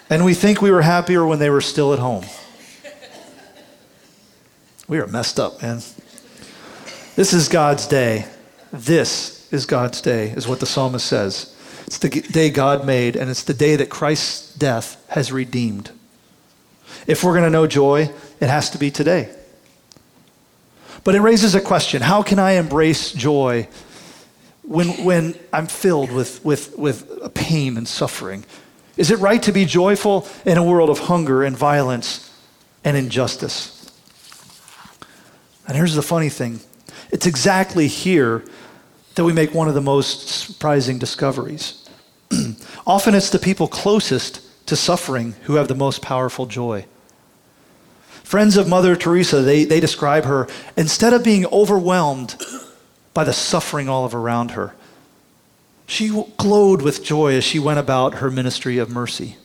and 0.10 0.26
we 0.26 0.34
think 0.34 0.62
we 0.62 0.72
were 0.72 0.82
happier 0.82 1.26
when 1.26 1.38
they 1.38 1.52
were 1.52 1.62
still 1.62 1.94
at 1.94 2.00
home. 2.00 2.26
We 4.88 5.00
are 5.00 5.08
messed 5.08 5.40
up, 5.40 5.62
man. 5.62 5.82
This 7.16 7.34
is 7.34 7.48
God's 7.48 7.88
day. 7.88 8.26
This 8.74 9.52
is 9.54 9.66
God's 9.66 10.02
day, 10.02 10.30
is 10.30 10.48
what 10.48 10.60
the 10.60 10.66
psalmist 10.66 11.06
says. 11.06 11.56
It's 11.86 12.00
the 12.00 12.10
day 12.10 12.50
God 12.50 12.86
made, 12.86 13.16
and 13.16 13.30
it's 13.30 13.44
the 13.44 13.54
day 13.54 13.76
that 13.76 13.90
Christ's 13.90 14.54
death 14.56 15.04
has 15.10 15.32
redeemed. 15.32 15.92
If 17.06 17.24
we're 17.24 17.34
going 17.34 17.44
to 17.44 17.50
know 17.50 17.68
joy, 17.68 18.12
it 18.40 18.50
has 18.50 18.72
to 18.72 18.78
be 18.80 18.90
today. 18.90 19.35
But 21.06 21.14
it 21.14 21.22
raises 21.22 21.56
a 21.56 21.62
question 21.62 22.02
how 22.02 22.22
can 22.24 22.40
I 22.40 22.54
embrace 22.54 23.14
joy 23.14 23.70
when, 24.64 24.90
when 25.06 25.36
I'm 25.54 25.68
filled 25.68 26.12
with, 26.12 26.44
with, 26.44 26.78
with 26.78 27.34
pain 27.34 27.78
and 27.78 27.88
suffering? 27.88 28.44
Is 28.98 29.12
it 29.12 29.20
right 29.20 29.42
to 29.44 29.52
be 29.52 29.66
joyful 29.66 30.28
in 30.46 30.58
a 30.58 30.64
world 30.64 30.90
of 30.90 31.00
hunger 31.00 31.44
and 31.44 31.56
violence 31.56 32.34
and 32.84 32.98
injustice? 32.98 33.72
And 35.68 35.78
here's 35.78 35.96
the 35.96 36.02
funny 36.02 36.30
thing 36.30 36.60
it's 37.12 37.28
exactly 37.28 37.88
here 37.88 38.44
that 39.14 39.24
we 39.24 39.32
make 39.32 39.54
one 39.54 39.68
of 39.68 39.76
the 39.76 39.82
most 39.82 40.28
surprising 40.28 40.98
discoveries. 40.98 41.88
Often 42.88 43.14
it's 43.14 43.30
the 43.30 43.40
people 43.40 43.68
closest 43.68 44.42
to 44.66 44.76
suffering 44.76 45.36
who 45.44 45.56
have 45.56 45.68
the 45.68 45.76
most 45.76 46.02
powerful 46.02 46.48
joy. 46.48 46.86
Friends 48.36 48.58
of 48.58 48.68
Mother 48.68 48.98
Teresa, 48.98 49.42
they, 49.44 49.64
they 49.64 49.80
describe 49.80 50.26
her, 50.26 50.50
instead 50.76 51.14
of 51.14 51.24
being 51.24 51.46
overwhelmed 51.46 52.36
by 53.14 53.24
the 53.24 53.32
suffering 53.32 53.88
all 53.88 54.14
around 54.14 54.52
her, 54.52 54.76
she 55.88 56.10
glowed 56.36 56.82
with 56.82 57.02
joy 57.02 57.36
as 57.36 57.46
she 57.46 57.60
went 57.60 57.80
about 57.80 58.16
her 58.16 58.30
ministry 58.30 58.78
of 58.78 58.90
mercy. 58.90 59.38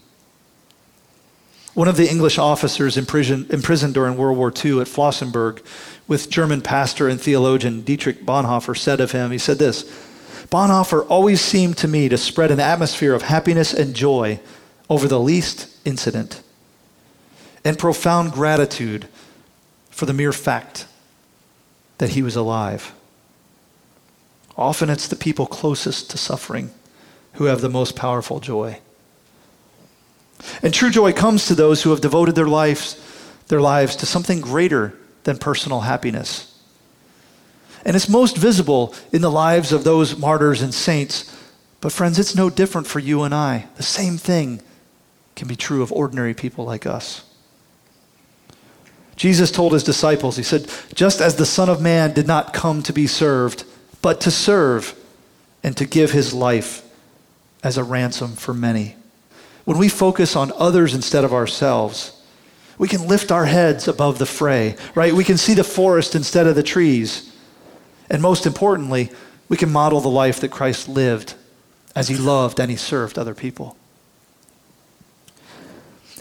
One 1.73 1.87
of 1.87 1.97
the 1.97 2.11
English 2.11 2.37
officers 2.37 2.97
imprisoned, 2.97 3.53
imprisoned 3.53 3.95
during 3.95 4.17
World 4.17 4.37
War 4.37 4.49
II 4.49 4.81
at 4.81 4.89
Flossenburg 4.89 5.65
with 6.09 6.29
German 6.29 6.61
pastor 6.61 7.09
and 7.09 7.21
theologian 7.21 7.83
Dietrich 7.83 8.27
Bonhoeffer 8.27 8.77
said 8.77 9.01
of 9.01 9.13
him, 9.13 9.31
he 9.31 9.39
said 9.39 9.61
this 9.61 9.85
Bonhoeffer 10.51 11.07
always 11.09 11.41
seemed 11.41 11.77
to 11.77 11.87
me 11.87 12.09
to 12.09 12.19
spread 12.19 12.51
an 12.51 12.59
atmosphere 12.59 13.15
of 13.15 13.23
happiness 13.23 13.73
and 13.73 13.95
joy 13.95 14.41
over 14.89 15.07
the 15.07 15.21
least 15.21 15.69
incident 15.85 16.43
and 17.65 17.79
profound 17.79 18.33
gratitude 18.33 19.09
for 19.91 20.07
the 20.07 20.13
mere 20.13 20.33
fact 20.33 20.87
that 21.99 22.11
he 22.11 22.23
was 22.23 22.37
alive. 22.37 22.95
Often 24.57 24.91
it's 24.91 25.09
the 25.09 25.17
people 25.17 25.47
closest 25.47 26.11
to 26.11 26.19
suffering 26.19 26.71
who 27.35 27.45
have 27.45 27.61
the 27.61 27.69
most 27.69 27.97
powerful 27.97 28.41
joy. 28.41 28.79
And 30.63 30.73
true 30.73 30.91
joy 30.91 31.13
comes 31.13 31.47
to 31.47 31.55
those 31.55 31.83
who 31.83 31.91
have 31.91 32.01
devoted 32.01 32.35
their 32.35 32.49
lives, 32.49 33.01
their 33.49 33.61
lives 33.61 33.97
to 33.97 34.07
something 34.07 34.41
greater 34.41 34.95
than 35.25 35.39
personal 35.39 35.81
happiness. 35.81 36.47
And 37.85 37.97
it's 37.97 38.09
most 38.09 38.37
visible 38.37 38.95
in 39.13 39.23
the 39.23 39.31
lives 39.31 39.73
of 39.73 39.85
those 39.85 40.19
martyrs 40.19 40.63
and 40.63 40.75
saints. 40.75 41.35
But, 41.81 41.93
friends, 41.93 42.19
it's 42.19 42.35
no 42.35 42.51
different 42.51 42.87
for 42.87 42.99
you 42.99 43.23
and 43.23 43.35
I. 43.35 43.67
The 43.77 43.83
same 43.83 44.19
thing 44.19 44.61
can 45.37 45.49
be 45.49 45.57
true 45.57 45.83
of 45.83 45.93
ordinary 45.93 46.35
people 46.35 46.65
like 46.65 46.87
us. 46.87 47.25
Jesus 49.21 49.51
told 49.51 49.75
his 49.75 49.85
disciples, 49.85 50.39
He 50.39 50.43
said, 50.43 50.67
Just 50.95 51.21
as 51.21 51.37
the 51.37 51.45
Son 51.45 51.69
of 51.69 51.83
Man 51.83 52.15
did 52.15 52.27
not 52.27 52.55
come 52.55 52.83
to 52.85 52.91
be 52.91 53.07
served, 53.07 53.65
but 54.01 54.19
to 54.23 54.31
serve 54.31 54.99
and 55.63 55.77
to 55.77 55.85
give 55.85 56.11
his 56.11 56.33
life 56.33 56.83
as 57.63 57.77
a 57.77 57.85
ransom 57.85 58.33
for 58.33 58.55
many. 58.55 58.97
When 59.67 59.77
we 59.77 59.91
focus 59.91 60.37
on 60.37 60.53
others 60.57 60.95
instead 60.95 61.23
of 61.23 61.35
ourselves, 61.35 62.19
we 62.79 62.89
can 62.89 63.09
lift 63.09 63.31
our 63.31 63.45
heads 63.45 63.87
above 63.87 64.19
the 64.19 64.25
fray, 64.25 64.75
right? 64.95 65.13
We 65.13 65.25
can 65.25 65.37
see 65.37 65.53
the 65.53 65.65
forest 65.65 66.15
instead 66.15 66.47
of 66.47 66.57
the 66.57 66.63
trees. 66.63 67.31
And 68.09 68.23
most 68.23 68.47
importantly, 68.47 69.11
we 69.51 69.59
can 69.59 69.71
model 69.71 70.01
the 70.01 70.09
life 70.09 70.41
that 70.41 70.51
Christ 70.51 70.89
lived 70.89 71.35
as 71.95 72.09
he 72.09 72.17
loved 72.17 72.59
and 72.59 72.71
he 72.71 72.77
served 72.79 73.19
other 73.19 73.35
people. 73.35 73.77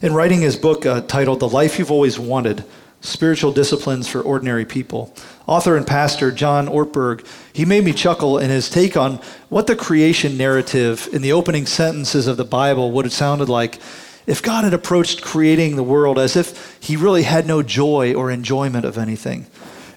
In 0.01 0.13
writing 0.13 0.41
his 0.41 0.57
book 0.57 0.85
uh, 0.85 0.99
titled 0.99 1.39
The 1.39 1.47
Life 1.47 1.79
You've 1.79 1.91
Always 1.91 2.19
Wanted, 2.19 2.65
Spiritual 3.01 3.53
Disciplines 3.53 4.07
for 4.07 4.21
Ordinary 4.21 4.65
People, 4.65 5.13
author 5.47 5.77
and 5.77 5.87
pastor 5.87 6.31
John 6.31 6.67
Ortberg, 6.67 7.25
he 7.53 7.63
made 7.63 7.85
me 7.85 7.93
chuckle 7.93 8.37
in 8.37 8.49
his 8.49 8.69
take 8.69 8.97
on 8.97 9.19
what 9.47 9.67
the 9.67 9.75
creation 9.75 10.37
narrative 10.37 11.07
in 11.13 11.21
the 11.21 11.31
opening 11.31 11.65
sentences 11.65 12.27
of 12.27 12.37
the 12.37 12.43
Bible 12.43 12.91
would 12.91 13.05
have 13.05 13.13
sounded 13.13 13.47
like 13.47 13.79
if 14.27 14.43
God 14.43 14.63
had 14.63 14.73
approached 14.73 15.21
creating 15.21 15.75
the 15.75 15.83
world 15.83 16.19
as 16.19 16.35
if 16.35 16.77
he 16.81 16.95
really 16.97 17.23
had 17.23 17.47
no 17.47 17.63
joy 17.63 18.13
or 18.13 18.29
enjoyment 18.29 18.85
of 18.85 18.97
anything. 18.97 19.47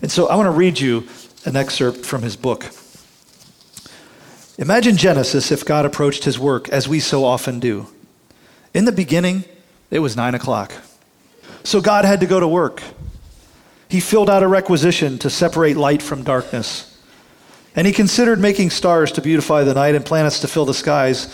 And 0.00 0.10
so 0.10 0.28
I 0.28 0.36
want 0.36 0.46
to 0.46 0.50
read 0.52 0.78
you 0.78 1.06
an 1.44 1.56
excerpt 1.56 2.06
from 2.06 2.22
his 2.22 2.36
book. 2.36 2.66
Imagine 4.58 4.96
Genesis 4.96 5.50
if 5.50 5.64
God 5.64 5.84
approached 5.84 6.24
his 6.24 6.38
work 6.38 6.68
as 6.68 6.88
we 6.88 7.00
so 7.00 7.24
often 7.24 7.58
do. 7.58 7.88
In 8.72 8.84
the 8.84 8.92
beginning, 8.92 9.44
it 9.90 9.98
was 9.98 10.16
nine 10.16 10.34
o'clock. 10.34 10.72
So 11.64 11.80
God 11.80 12.04
had 12.04 12.20
to 12.20 12.26
go 12.26 12.40
to 12.40 12.48
work. 12.48 12.82
He 13.88 14.00
filled 14.00 14.30
out 14.30 14.42
a 14.42 14.48
requisition 14.48 15.18
to 15.18 15.30
separate 15.30 15.76
light 15.76 16.02
from 16.02 16.22
darkness. 16.22 16.88
And 17.74 17.86
he 17.86 17.92
considered 17.92 18.40
making 18.40 18.70
stars 18.70 19.12
to 19.12 19.22
beautify 19.22 19.64
the 19.64 19.74
night 19.74 19.94
and 19.94 20.04
planets 20.04 20.40
to 20.40 20.48
fill 20.48 20.64
the 20.64 20.74
skies. 20.74 21.28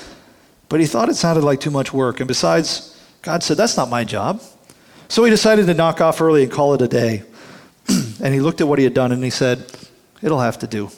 But 0.69 0.81
he 0.81 0.87
thought 0.87 1.09
it 1.09 1.17
sounded 1.17 1.45
like 1.45 1.61
too 1.61 1.71
much 1.71 1.93
work. 1.93 2.21
And 2.21 2.29
besides, 2.29 3.01
God 3.23 3.43
said, 3.43 3.57
That's 3.57 3.77
not 3.77 3.89
my 3.89 4.05
job. 4.05 4.43
So 5.09 5.25
he 5.25 5.31
decided 5.31 5.67
to 5.67 5.75
knock 5.75 6.01
off 6.01 6.21
early 6.21 6.43
and 6.43 6.53
call 6.53 6.75
it 6.75 6.83
a 6.83 6.89
day. 6.89 7.23
and 7.89 8.35
he 8.35 8.41
looked 8.41 8.61
at 8.61 8.69
what 8.69 8.79
he 8.79 8.85
had 8.85 8.95
done 8.95 9.13
and 9.13 9.25
he 9.25 9.31
said, 9.31 9.65
It'll 10.23 10.41
have 10.41 10.59
to 10.59 10.67
do. 10.67 10.91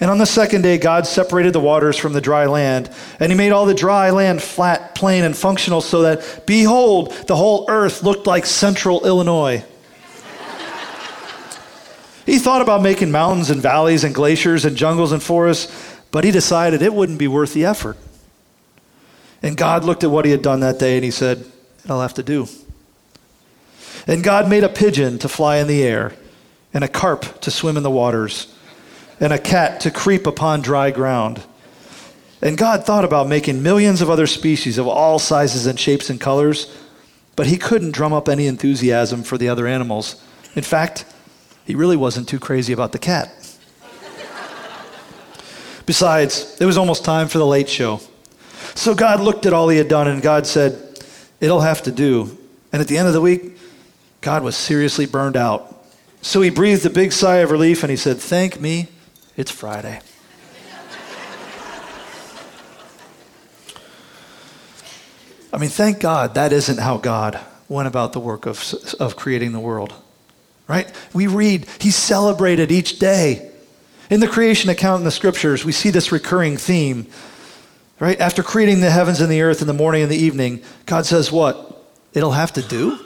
And 0.00 0.10
on 0.10 0.18
the 0.18 0.26
second 0.26 0.62
day, 0.62 0.78
God 0.78 1.06
separated 1.06 1.52
the 1.52 1.60
waters 1.60 1.96
from 1.96 2.12
the 2.12 2.20
dry 2.20 2.46
land, 2.46 2.88
and 3.18 3.32
he 3.32 3.38
made 3.38 3.50
all 3.50 3.66
the 3.66 3.74
dry 3.74 4.10
land 4.10 4.40
flat, 4.40 4.94
plain, 4.94 5.24
and 5.24 5.36
functional 5.36 5.80
so 5.80 6.02
that, 6.02 6.46
behold, 6.46 7.12
the 7.26 7.34
whole 7.34 7.66
earth 7.68 8.04
looked 8.04 8.26
like 8.26 8.46
central 8.46 9.04
Illinois. 9.04 9.64
he 12.24 12.38
thought 12.38 12.62
about 12.62 12.80
making 12.80 13.10
mountains 13.10 13.50
and 13.50 13.60
valleys 13.60 14.04
and 14.04 14.14
glaciers 14.14 14.64
and 14.64 14.76
jungles 14.76 15.10
and 15.10 15.20
forests, 15.20 15.96
but 16.12 16.22
he 16.22 16.30
decided 16.30 16.80
it 16.80 16.94
wouldn't 16.94 17.18
be 17.18 17.28
worth 17.28 17.52
the 17.52 17.64
effort. 17.64 17.96
And 19.42 19.56
God 19.56 19.84
looked 19.84 20.04
at 20.04 20.10
what 20.10 20.24
he 20.24 20.30
had 20.30 20.42
done 20.42 20.60
that 20.60 20.78
day 20.78 20.96
and 20.96 21.04
he 21.04 21.10
said, 21.10 21.44
I'll 21.88 22.00
have 22.00 22.14
to 22.14 22.22
do. 22.22 22.46
And 24.06 24.22
God 24.22 24.48
made 24.48 24.64
a 24.64 24.68
pigeon 24.68 25.18
to 25.18 25.28
fly 25.28 25.56
in 25.56 25.66
the 25.66 25.82
air, 25.82 26.14
and 26.72 26.84
a 26.84 26.88
carp 26.88 27.40
to 27.40 27.50
swim 27.50 27.76
in 27.76 27.82
the 27.82 27.90
waters, 27.90 28.54
and 29.20 29.32
a 29.32 29.38
cat 29.38 29.80
to 29.80 29.90
creep 29.90 30.26
upon 30.26 30.60
dry 30.60 30.90
ground. 30.90 31.42
And 32.40 32.56
God 32.56 32.84
thought 32.84 33.04
about 33.04 33.28
making 33.28 33.62
millions 33.62 34.00
of 34.00 34.08
other 34.08 34.26
species 34.26 34.78
of 34.78 34.86
all 34.86 35.18
sizes 35.18 35.66
and 35.66 35.78
shapes 35.78 36.08
and 36.08 36.20
colors, 36.20 36.74
but 37.34 37.46
he 37.46 37.56
couldn't 37.56 37.92
drum 37.92 38.12
up 38.12 38.28
any 38.28 38.46
enthusiasm 38.46 39.22
for 39.22 39.36
the 39.36 39.48
other 39.48 39.66
animals. 39.66 40.22
In 40.54 40.62
fact, 40.62 41.04
he 41.64 41.74
really 41.74 41.96
wasn't 41.96 42.28
too 42.28 42.38
crazy 42.38 42.72
about 42.72 42.92
the 42.92 42.98
cat. 42.98 43.34
Besides, 45.84 46.56
it 46.60 46.66
was 46.66 46.76
almost 46.76 47.04
time 47.04 47.28
for 47.28 47.38
the 47.38 47.46
late 47.46 47.68
show. 47.68 48.00
So 48.74 48.94
God 48.94 49.20
looked 49.20 49.46
at 49.46 49.52
all 49.52 49.68
he 49.68 49.78
had 49.78 49.88
done 49.88 50.06
and 50.06 50.22
God 50.22 50.46
said, 50.46 50.84
It'll 51.40 51.60
have 51.60 51.82
to 51.84 51.92
do. 51.92 52.36
And 52.72 52.82
at 52.82 52.88
the 52.88 52.98
end 52.98 53.08
of 53.08 53.14
the 53.14 53.20
week, 53.20 53.56
God 54.20 54.42
was 54.42 54.56
seriously 54.56 55.06
burned 55.06 55.36
out. 55.36 55.82
So 56.20 56.40
he 56.42 56.50
breathed 56.50 56.84
a 56.84 56.90
big 56.90 57.12
sigh 57.12 57.36
of 57.36 57.50
relief 57.50 57.82
and 57.82 57.90
he 57.90 57.96
said, 57.96 58.18
Thank 58.18 58.60
me, 58.60 58.88
it's 59.38 59.52
Friday. 59.52 60.00
I 65.50 65.56
mean, 65.56 65.70
thank 65.70 66.00
God 66.00 66.34
that 66.34 66.52
isn't 66.52 66.78
how 66.78 66.98
God 66.98 67.40
went 67.68 67.86
about 67.86 68.12
the 68.12 68.20
work 68.20 68.46
of, 68.46 68.74
of 68.98 69.14
creating 69.16 69.52
the 69.52 69.60
world, 69.60 69.94
right? 70.66 70.92
We 71.14 71.28
read, 71.28 71.66
He 71.80 71.90
celebrated 71.90 72.72
each 72.72 72.98
day. 72.98 73.50
In 74.10 74.20
the 74.20 74.28
creation 74.28 74.70
account 74.70 75.00
in 75.00 75.04
the 75.04 75.10
scriptures, 75.10 75.64
we 75.64 75.72
see 75.72 75.90
this 75.90 76.10
recurring 76.10 76.56
theme, 76.56 77.06
right? 78.00 78.18
After 78.20 78.42
creating 78.42 78.80
the 78.80 78.90
heavens 78.90 79.20
and 79.20 79.30
the 79.30 79.42
earth 79.42 79.60
in 79.60 79.68
the 79.68 79.72
morning 79.72 80.02
and 80.02 80.10
the 80.10 80.16
evening, 80.16 80.62
God 80.84 81.06
says, 81.06 81.30
What? 81.30 81.64
It'll 82.12 82.32
have 82.32 82.52
to 82.54 82.62
do? 82.62 82.98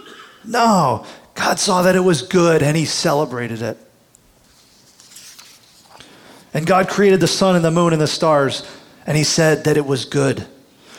No. 0.44 1.04
God 1.34 1.58
saw 1.58 1.82
that 1.82 1.94
it 1.94 2.00
was 2.00 2.22
good 2.22 2.62
and 2.62 2.74
He 2.74 2.86
celebrated 2.86 3.60
it. 3.60 3.76
And 6.54 6.66
God 6.66 6.88
created 6.88 7.20
the 7.20 7.26
sun 7.26 7.56
and 7.56 7.64
the 7.64 7.70
moon 7.70 7.92
and 7.92 8.02
the 8.02 8.06
stars, 8.06 8.66
and 9.06 9.16
He 9.16 9.24
said 9.24 9.64
that 9.64 9.76
it 9.76 9.86
was 9.86 10.04
good. 10.04 10.46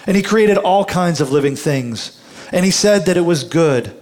And 0.07 0.17
He 0.17 0.23
created 0.23 0.57
all 0.57 0.85
kinds 0.85 1.21
of 1.21 1.31
living 1.31 1.55
things, 1.55 2.19
and 2.51 2.65
He 2.65 2.71
said 2.71 3.05
that 3.05 3.17
it 3.17 3.21
was 3.21 3.43
good. 3.43 3.95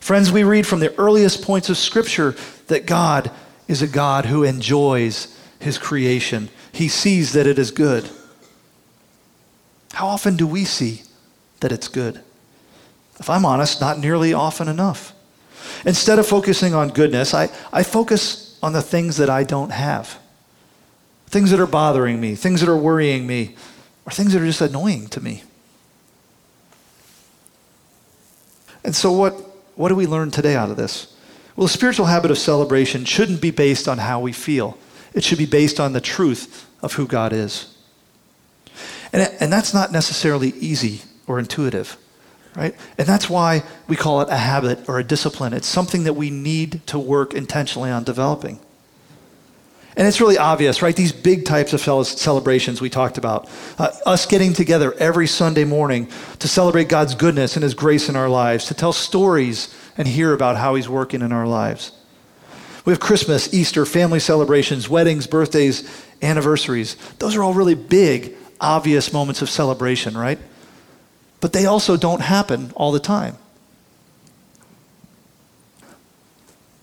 Friends, 0.00 0.30
we 0.30 0.44
read 0.44 0.66
from 0.66 0.80
the 0.80 0.94
earliest 0.98 1.42
points 1.42 1.68
of 1.68 1.76
Scripture 1.76 2.34
that 2.66 2.86
God 2.86 3.30
is 3.68 3.82
a 3.82 3.86
God 3.86 4.26
who 4.26 4.44
enjoys 4.44 5.38
His 5.58 5.78
creation, 5.78 6.50
He 6.72 6.88
sees 6.88 7.32
that 7.32 7.46
it 7.46 7.58
is 7.58 7.70
good. 7.70 8.08
How 9.94 10.08
often 10.08 10.36
do 10.36 10.46
we 10.46 10.64
see 10.64 11.02
that 11.60 11.72
it's 11.72 11.88
good? 11.88 12.20
If 13.18 13.28
I'm 13.30 13.44
honest, 13.44 13.80
not 13.80 13.98
nearly 13.98 14.32
often 14.32 14.68
enough. 14.68 15.14
Instead 15.84 16.18
of 16.18 16.26
focusing 16.26 16.74
on 16.74 16.88
goodness, 16.88 17.34
I, 17.34 17.50
I 17.72 17.82
focus 17.82 18.58
on 18.62 18.72
the 18.72 18.82
things 18.82 19.16
that 19.18 19.30
I 19.30 19.44
don't 19.44 19.70
have 19.70 20.18
things 21.32 21.50
that 21.50 21.58
are 21.58 21.66
bothering 21.66 22.20
me, 22.20 22.34
things 22.34 22.60
that 22.60 22.68
are 22.68 22.76
worrying 22.76 23.26
me, 23.26 23.56
or 24.04 24.12
things 24.12 24.34
that 24.34 24.42
are 24.42 24.46
just 24.46 24.60
annoying 24.60 25.08
to 25.08 25.20
me. 25.20 25.42
And 28.84 28.94
so, 28.94 29.10
what, 29.10 29.32
what 29.74 29.88
do 29.88 29.94
we 29.94 30.06
learn 30.06 30.30
today 30.30 30.54
out 30.54 30.70
of 30.70 30.76
this? 30.76 31.16
Well, 31.56 31.66
the 31.66 31.72
spiritual 31.72 32.06
habit 32.06 32.30
of 32.30 32.38
celebration 32.38 33.06
shouldn't 33.06 33.40
be 33.40 33.50
based 33.50 33.88
on 33.88 33.98
how 33.98 34.20
we 34.20 34.32
feel, 34.32 34.76
it 35.14 35.24
should 35.24 35.38
be 35.38 35.46
based 35.46 35.80
on 35.80 35.94
the 35.94 36.00
truth 36.00 36.68
of 36.82 36.94
who 36.94 37.06
God 37.06 37.32
is. 37.32 37.76
And, 39.12 39.30
and 39.40 39.52
that's 39.52 39.72
not 39.72 39.90
necessarily 39.90 40.50
easy 40.50 41.02
or 41.26 41.38
intuitive, 41.38 41.96
right? 42.56 42.74
And 42.98 43.06
that's 43.06 43.30
why 43.30 43.62
we 43.86 43.96
call 43.96 44.20
it 44.20 44.28
a 44.28 44.36
habit 44.36 44.88
or 44.88 44.98
a 44.98 45.04
discipline. 45.04 45.52
It's 45.52 45.66
something 45.66 46.04
that 46.04 46.14
we 46.14 46.30
need 46.30 46.86
to 46.88 46.98
work 46.98 47.34
intentionally 47.34 47.90
on 47.90 48.04
developing. 48.04 48.58
And 49.96 50.08
it's 50.08 50.20
really 50.20 50.38
obvious, 50.38 50.80
right? 50.80 50.96
These 50.96 51.12
big 51.12 51.44
types 51.44 51.74
of 51.74 51.80
celebrations 52.06 52.80
we 52.80 52.88
talked 52.88 53.18
about. 53.18 53.48
Uh, 53.78 53.90
us 54.06 54.24
getting 54.24 54.54
together 54.54 54.94
every 54.94 55.26
Sunday 55.26 55.64
morning 55.64 56.08
to 56.38 56.48
celebrate 56.48 56.88
God's 56.88 57.14
goodness 57.14 57.56
and 57.56 57.62
His 57.62 57.74
grace 57.74 58.08
in 58.08 58.16
our 58.16 58.28
lives, 58.28 58.66
to 58.66 58.74
tell 58.74 58.94
stories 58.94 59.74
and 59.98 60.08
hear 60.08 60.32
about 60.32 60.56
how 60.56 60.74
He's 60.76 60.88
working 60.88 61.20
in 61.20 61.30
our 61.30 61.46
lives. 61.46 61.92
We 62.86 62.92
have 62.92 63.00
Christmas, 63.00 63.52
Easter, 63.52 63.84
family 63.84 64.18
celebrations, 64.18 64.88
weddings, 64.88 65.26
birthdays, 65.26 65.88
anniversaries. 66.22 66.96
Those 67.18 67.36
are 67.36 67.42
all 67.42 67.54
really 67.54 67.74
big, 67.74 68.34
obvious 68.60 69.12
moments 69.12 69.42
of 69.42 69.50
celebration, 69.50 70.16
right? 70.16 70.38
But 71.40 71.52
they 71.52 71.66
also 71.66 71.98
don't 71.98 72.22
happen 72.22 72.72
all 72.74 72.92
the 72.92 73.00
time. 73.00 73.36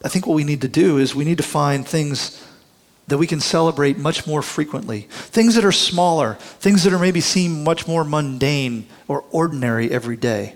I 0.03 0.09
think 0.09 0.27
what 0.27 0.35
we 0.35 0.43
need 0.43 0.61
to 0.61 0.67
do 0.67 0.97
is 0.97 1.15
we 1.15 1.25
need 1.25 1.37
to 1.37 1.43
find 1.43 1.87
things 1.87 2.45
that 3.09 3.17
we 3.17 3.27
can 3.27 3.39
celebrate 3.39 3.97
much 3.97 4.25
more 4.27 4.41
frequently. 4.41 5.01
Things 5.09 5.55
that 5.55 5.65
are 5.65 5.71
smaller, 5.71 6.35
things 6.35 6.83
that 6.83 6.93
are 6.93 6.99
maybe 6.99 7.21
seem 7.21 7.63
much 7.63 7.87
more 7.87 8.03
mundane 8.03 8.87
or 9.07 9.25
ordinary 9.31 9.91
every 9.91 10.15
day. 10.15 10.55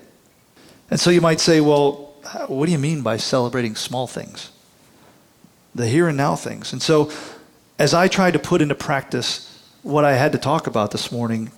And 0.89 0.99
so 0.99 1.09
you 1.09 1.21
might 1.21 1.39
say, 1.39 1.61
well, 1.61 2.13
what 2.47 2.67
do 2.67 2.71
you 2.71 2.77
mean 2.77 3.01
by 3.01 3.17
celebrating 3.17 3.75
small 3.75 4.07
things? 4.07 4.51
The 5.73 5.87
here 5.87 6.07
and 6.07 6.15
now 6.15 6.35
things. 6.35 6.71
And 6.71 6.81
so 6.81 7.11
as 7.79 7.93
I 7.93 8.07
tried 8.07 8.33
to 8.33 8.39
put 8.39 8.61
into 8.61 8.75
practice 8.75 9.49
what 9.81 10.05
I 10.05 10.13
had 10.13 10.31
to 10.33 10.37
talk 10.37 10.67
about 10.67 10.91
this 10.91 11.11
morning, 11.11 11.51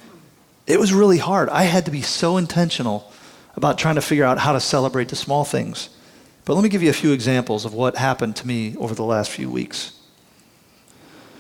it 0.66 0.80
was 0.80 0.94
really 0.94 1.18
hard. 1.18 1.50
I 1.50 1.64
had 1.64 1.86
to 1.86 1.92
be 1.92 2.02
so 2.02 2.38
intentional 2.38 3.12
about 3.56 3.78
trying 3.78 3.96
to 3.96 4.02
figure 4.02 4.24
out 4.24 4.40
how 4.40 4.54
to 4.54 4.62
celebrate 4.62 5.10
the 5.10 5.16
small 5.16 5.44
things. 5.44 5.90
But 6.46 6.54
let 6.54 6.64
me 6.64 6.70
give 6.70 6.82
you 6.82 6.90
a 6.90 6.94
few 6.94 7.12
examples 7.12 7.66
of 7.66 7.74
what 7.74 7.98
happened 7.98 8.38
to 8.38 8.48
me 8.48 8.76
over 8.78 8.96
the 8.96 9.04
last 9.04 9.30
few 9.32 9.50
weeks. 9.50 9.95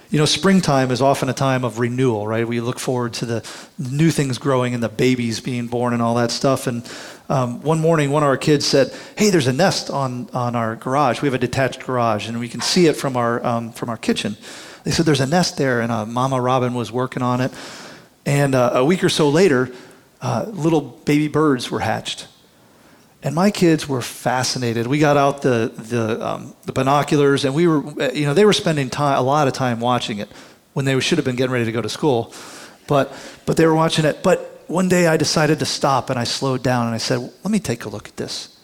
You 0.09 0.19
know, 0.19 0.25
springtime 0.25 0.91
is 0.91 1.01
often 1.01 1.29
a 1.29 1.33
time 1.33 1.63
of 1.63 1.79
renewal, 1.79 2.27
right? 2.27 2.47
We 2.47 2.61
look 2.61 2.79
forward 2.79 3.13
to 3.15 3.25
the 3.25 3.51
new 3.79 4.11
things 4.11 4.37
growing 4.37 4.73
and 4.73 4.83
the 4.83 4.89
babies 4.89 5.39
being 5.39 5.67
born 5.67 5.93
and 5.93 6.01
all 6.01 6.15
that 6.15 6.29
stuff. 6.29 6.67
And 6.67 6.87
um, 7.27 7.61
one 7.63 7.79
morning, 7.79 8.11
one 8.11 8.21
of 8.21 8.27
our 8.27 8.37
kids 8.37 8.65
said, 8.65 8.93
"Hey, 9.17 9.31
there's 9.31 9.47
a 9.47 9.53
nest 9.53 9.89
on 9.89 10.29
on 10.31 10.55
our 10.55 10.75
garage. 10.75 11.21
We 11.21 11.27
have 11.27 11.33
a 11.33 11.39
detached 11.39 11.85
garage, 11.85 12.27
and 12.27 12.39
we 12.39 12.47
can 12.47 12.61
see 12.61 12.85
it 12.85 12.95
from 12.95 13.17
our 13.17 13.43
um, 13.45 13.71
from 13.71 13.89
our 13.89 13.97
kitchen." 13.97 14.37
They 14.83 14.91
said, 14.91 15.07
"There's 15.07 15.21
a 15.21 15.27
nest 15.27 15.57
there," 15.57 15.81
and 15.81 15.91
uh, 15.91 16.05
Mama 16.05 16.39
Robin 16.39 16.75
was 16.75 16.91
working 16.91 17.23
on 17.23 17.41
it. 17.41 17.51
And 18.27 18.53
uh, 18.53 18.71
a 18.75 18.85
week 18.85 19.03
or 19.03 19.09
so 19.09 19.29
later, 19.29 19.71
uh, 20.21 20.45
little 20.49 20.81
baby 20.81 21.27
birds 21.27 21.71
were 21.71 21.79
hatched. 21.79 22.27
And 23.25 23.33
my 23.33 23.49
kids 23.49 23.89
were 23.89 24.03
fascinated. 24.03 24.85
We 24.85 24.99
got 24.99 25.17
out 25.17 25.41
the, 25.41 25.71
the, 25.75 26.23
um, 26.23 26.53
the 26.65 26.71
binoculars, 26.71 27.43
and 27.43 27.55
we 27.55 27.67
were, 27.67 27.81
you 28.13 28.27
know, 28.27 28.35
they 28.35 28.45
were 28.45 28.53
spending 28.53 28.87
time, 28.91 29.17
a 29.17 29.21
lot 29.23 29.47
of 29.47 29.53
time 29.55 29.79
watching 29.79 30.19
it 30.19 30.29
when 30.73 30.85
they 30.85 30.99
should 30.99 31.17
have 31.17 31.25
been 31.25 31.35
getting 31.35 31.51
ready 31.51 31.65
to 31.65 31.71
go 31.71 31.81
to 31.81 31.89
school. 31.89 32.31
But, 32.85 33.11
but 33.47 33.57
they 33.57 33.65
were 33.65 33.73
watching 33.73 34.05
it. 34.05 34.21
But 34.21 34.61
one 34.67 34.89
day 34.89 35.07
I 35.07 35.17
decided 35.17 35.57
to 35.57 35.65
stop 35.65 36.11
and 36.11 36.19
I 36.19 36.23
slowed 36.23 36.61
down 36.61 36.85
and 36.85 36.93
I 36.93 36.99
said, 36.99 37.17
let 37.17 37.49
me 37.49 37.57
take 37.57 37.85
a 37.85 37.89
look 37.89 38.07
at 38.07 38.15
this. 38.15 38.59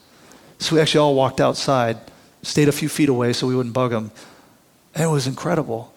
So 0.60 0.76
we 0.76 0.82
actually 0.82 1.00
all 1.00 1.16
walked 1.16 1.42
outside, 1.42 1.98
stayed 2.44 2.70
a 2.70 2.72
few 2.72 2.88
feet 2.88 3.10
away 3.10 3.34
so 3.34 3.48
we 3.48 3.56
wouldn't 3.56 3.74
bug 3.74 3.90
them. 3.90 4.12
And 4.94 5.06
it 5.06 5.12
was 5.12 5.26
incredible. 5.26 5.92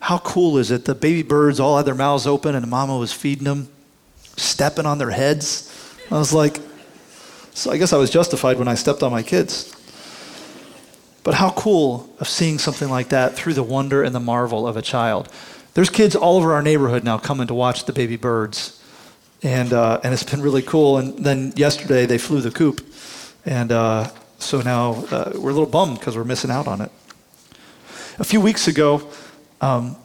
How 0.00 0.18
cool 0.18 0.58
is 0.58 0.72
it? 0.72 0.86
The 0.86 0.96
baby 0.96 1.22
birds 1.22 1.60
all 1.60 1.76
had 1.76 1.86
their 1.86 1.94
mouths 1.94 2.26
open 2.26 2.56
and 2.56 2.64
the 2.64 2.68
mama 2.68 2.98
was 2.98 3.12
feeding 3.12 3.44
them, 3.44 3.68
stepping 4.36 4.86
on 4.86 4.98
their 4.98 5.10
heads. 5.10 5.72
I 6.10 6.18
was 6.18 6.32
like, 6.32 6.58
so 7.58 7.72
I 7.72 7.76
guess 7.76 7.92
I 7.92 7.96
was 7.96 8.08
justified 8.08 8.56
when 8.58 8.68
I 8.68 8.74
stepped 8.74 9.02
on 9.02 9.10
my 9.10 9.24
kids. 9.24 9.74
But 11.24 11.34
how 11.34 11.50
cool 11.50 12.08
of 12.20 12.28
seeing 12.28 12.56
something 12.56 12.88
like 12.88 13.08
that 13.08 13.34
through 13.34 13.54
the 13.54 13.64
wonder 13.64 14.04
and 14.04 14.14
the 14.14 14.20
marvel 14.20 14.66
of 14.66 14.76
a 14.76 14.82
child. 14.82 15.28
There's 15.74 15.90
kids 15.90 16.14
all 16.14 16.36
over 16.36 16.54
our 16.54 16.62
neighborhood 16.62 17.02
now 17.02 17.18
coming 17.18 17.48
to 17.48 17.54
watch 17.54 17.84
the 17.84 17.92
baby 17.92 18.16
birds. 18.16 18.80
And, 19.42 19.72
uh, 19.72 20.00
and 20.04 20.14
it's 20.14 20.22
been 20.22 20.40
really 20.40 20.62
cool. 20.62 20.98
And 20.98 21.24
then 21.24 21.52
yesterday 21.56 22.06
they 22.06 22.16
flew 22.16 22.40
the 22.40 22.52
coop. 22.52 22.80
And 23.44 23.72
uh, 23.72 24.08
so 24.38 24.60
now 24.60 25.04
uh, 25.10 25.32
we're 25.34 25.50
a 25.50 25.54
little 25.54 25.66
bummed 25.66 25.98
because 25.98 26.16
we're 26.16 26.24
missing 26.24 26.52
out 26.52 26.68
on 26.68 26.80
it. 26.80 26.92
A 28.20 28.24
few 28.24 28.40
weeks 28.40 28.68
ago, 28.68 29.10
um, 29.60 29.96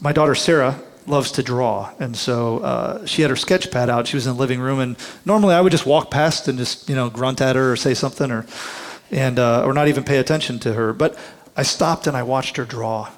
my 0.00 0.12
daughter 0.12 0.34
Sarah 0.34 0.80
loves 1.08 1.32
to 1.32 1.42
draw. 1.42 1.92
And 1.98 2.16
so 2.16 2.58
uh, 2.58 3.06
she 3.06 3.22
had 3.22 3.30
her 3.30 3.36
sketch 3.36 3.70
pad 3.70 3.90
out. 3.90 4.06
She 4.06 4.16
was 4.16 4.26
in 4.26 4.34
the 4.34 4.38
living 4.38 4.60
room. 4.60 4.80
And 4.80 4.96
normally 5.24 5.54
I 5.54 5.60
would 5.60 5.72
just 5.72 5.86
walk 5.86 6.10
past 6.10 6.48
and 6.48 6.58
just, 6.58 6.88
you 6.88 6.94
know, 6.94 7.10
grunt 7.10 7.40
at 7.40 7.56
her 7.56 7.72
or 7.72 7.76
say 7.76 7.94
something 7.94 8.30
or, 8.30 8.46
and, 9.10 9.38
uh, 9.38 9.64
or 9.64 9.72
not 9.72 9.88
even 9.88 10.04
pay 10.04 10.18
attention 10.18 10.58
to 10.60 10.74
her. 10.74 10.92
But 10.92 11.18
I 11.56 11.62
stopped 11.62 12.06
and 12.06 12.16
I 12.16 12.22
watched 12.22 12.56
her 12.56 12.64
draw. 12.64 13.10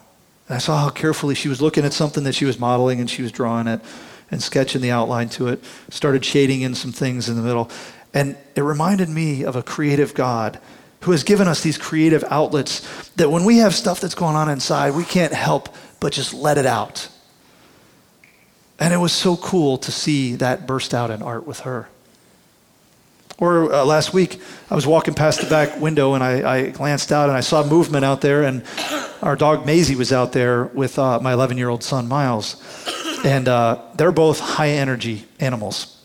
And 0.49 0.57
I 0.57 0.59
saw 0.59 0.79
how 0.79 0.91
carefully 0.91 1.35
she 1.35 1.49
was 1.49 1.61
looking 1.61 1.85
at 1.85 1.93
something 1.93 2.25
that 2.25 2.35
she 2.35 2.45
was 2.45 2.59
modeling 2.59 3.01
and 3.01 3.11
she 3.11 3.23
was 3.23 3.33
drawing 3.33 3.67
it 3.67 3.81
and 4.31 4.43
sketching 4.43 4.81
the 4.81 4.91
outline 4.91 5.29
to 5.31 5.49
it. 5.49 5.63
Started 5.91 6.25
shading 6.25 6.63
in 6.63 6.75
some 6.75 6.93
things 6.93 7.29
in 7.29 7.37
the 7.37 7.43
middle. 7.43 7.71
And 8.15 8.37
it 8.57 8.63
reminded 8.63 9.09
me 9.09 9.45
of 9.45 9.57
a 9.57 9.63
creative 9.63 10.15
God 10.15 10.59
who 11.03 11.13
has 11.13 11.25
given 11.25 11.49
us 11.49 11.63
these 11.63 11.79
creative 11.79 12.25
outlets 12.29 13.11
that 13.17 13.31
when 13.31 13.45
we 13.45 13.59
have 13.59 13.75
stuff 13.75 14.01
that's 14.01 14.15
going 14.15 14.37
on 14.37 14.51
inside, 14.51 14.95
we 14.95 15.05
can't 15.05 15.33
help 15.33 15.75
but 15.99 16.13
just 16.13 16.35
let 16.35 16.59
it 16.59 16.67
out 16.67 17.09
and 18.81 18.95
it 18.95 18.97
was 18.97 19.13
so 19.13 19.37
cool 19.37 19.77
to 19.79 19.93
see 19.93 20.35
that 20.37 20.67
burst 20.67 20.95
out 20.95 21.11
in 21.11 21.23
art 21.23 21.47
with 21.47 21.61
her. 21.61 21.89
Or 23.37 23.73
uh, 23.73 23.85
last 23.85 24.13
week, 24.13 24.41
I 24.71 24.75
was 24.75 24.87
walking 24.87 25.15
past 25.15 25.41
the 25.41 25.49
back 25.49 25.81
window 25.81 26.15
and 26.15 26.25
I, 26.25 26.57
I, 26.57 26.71
glanced 26.71 27.13
out 27.13 27.29
and 27.29 27.37
I 27.37 27.41
saw 27.41 27.65
movement 27.65 28.05
out 28.05 28.21
there, 28.21 28.43
and 28.43 28.63
our 29.23 29.35
dog 29.35 29.65
Maisie 29.65 29.97
was 29.97 30.13
out 30.13 30.33
there 30.33 30.65
with 30.65 30.99
uh, 30.99 31.21
my 31.21 31.33
11 31.33 31.57
year 31.57 31.69
old 31.69 31.83
son 31.83 32.09
Miles. 32.09 32.57
And 33.25 33.49
uh, 33.49 33.83
they're 33.97 34.13
both 34.13 34.41
high 34.41 34.71
energy 34.71 35.27
animals. 35.41 35.97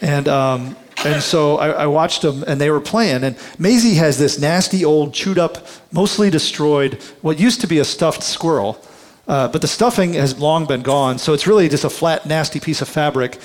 And, 0.00 0.26
um, 0.26 0.76
and 1.04 1.22
so 1.22 1.58
I, 1.58 1.70
I, 1.70 1.86
watched 1.86 2.22
them 2.22 2.44
and 2.46 2.60
they 2.60 2.70
were 2.70 2.80
playing. 2.80 3.22
And 3.22 3.36
Maisie 3.58 3.94
has 3.94 4.18
this 4.18 4.40
nasty 4.40 4.84
old, 4.84 5.14
chewed 5.14 5.38
up, 5.38 5.66
mostly 5.92 6.30
destroyed, 6.30 6.94
what 7.22 7.38
used 7.38 7.60
to 7.60 7.68
be 7.68 7.78
a 7.78 7.84
stuffed 7.84 8.24
squirrel 8.24 8.80
uh, 9.28 9.48
but 9.48 9.60
the 9.60 9.68
stuffing 9.68 10.14
has 10.14 10.38
long 10.38 10.66
been 10.66 10.82
gone, 10.82 11.18
so 11.18 11.32
it's 11.32 11.46
really 11.46 11.68
just 11.68 11.84
a 11.84 11.90
flat, 11.90 12.26
nasty 12.26 12.60
piece 12.60 12.82
of 12.82 12.88
fabric 12.88 13.38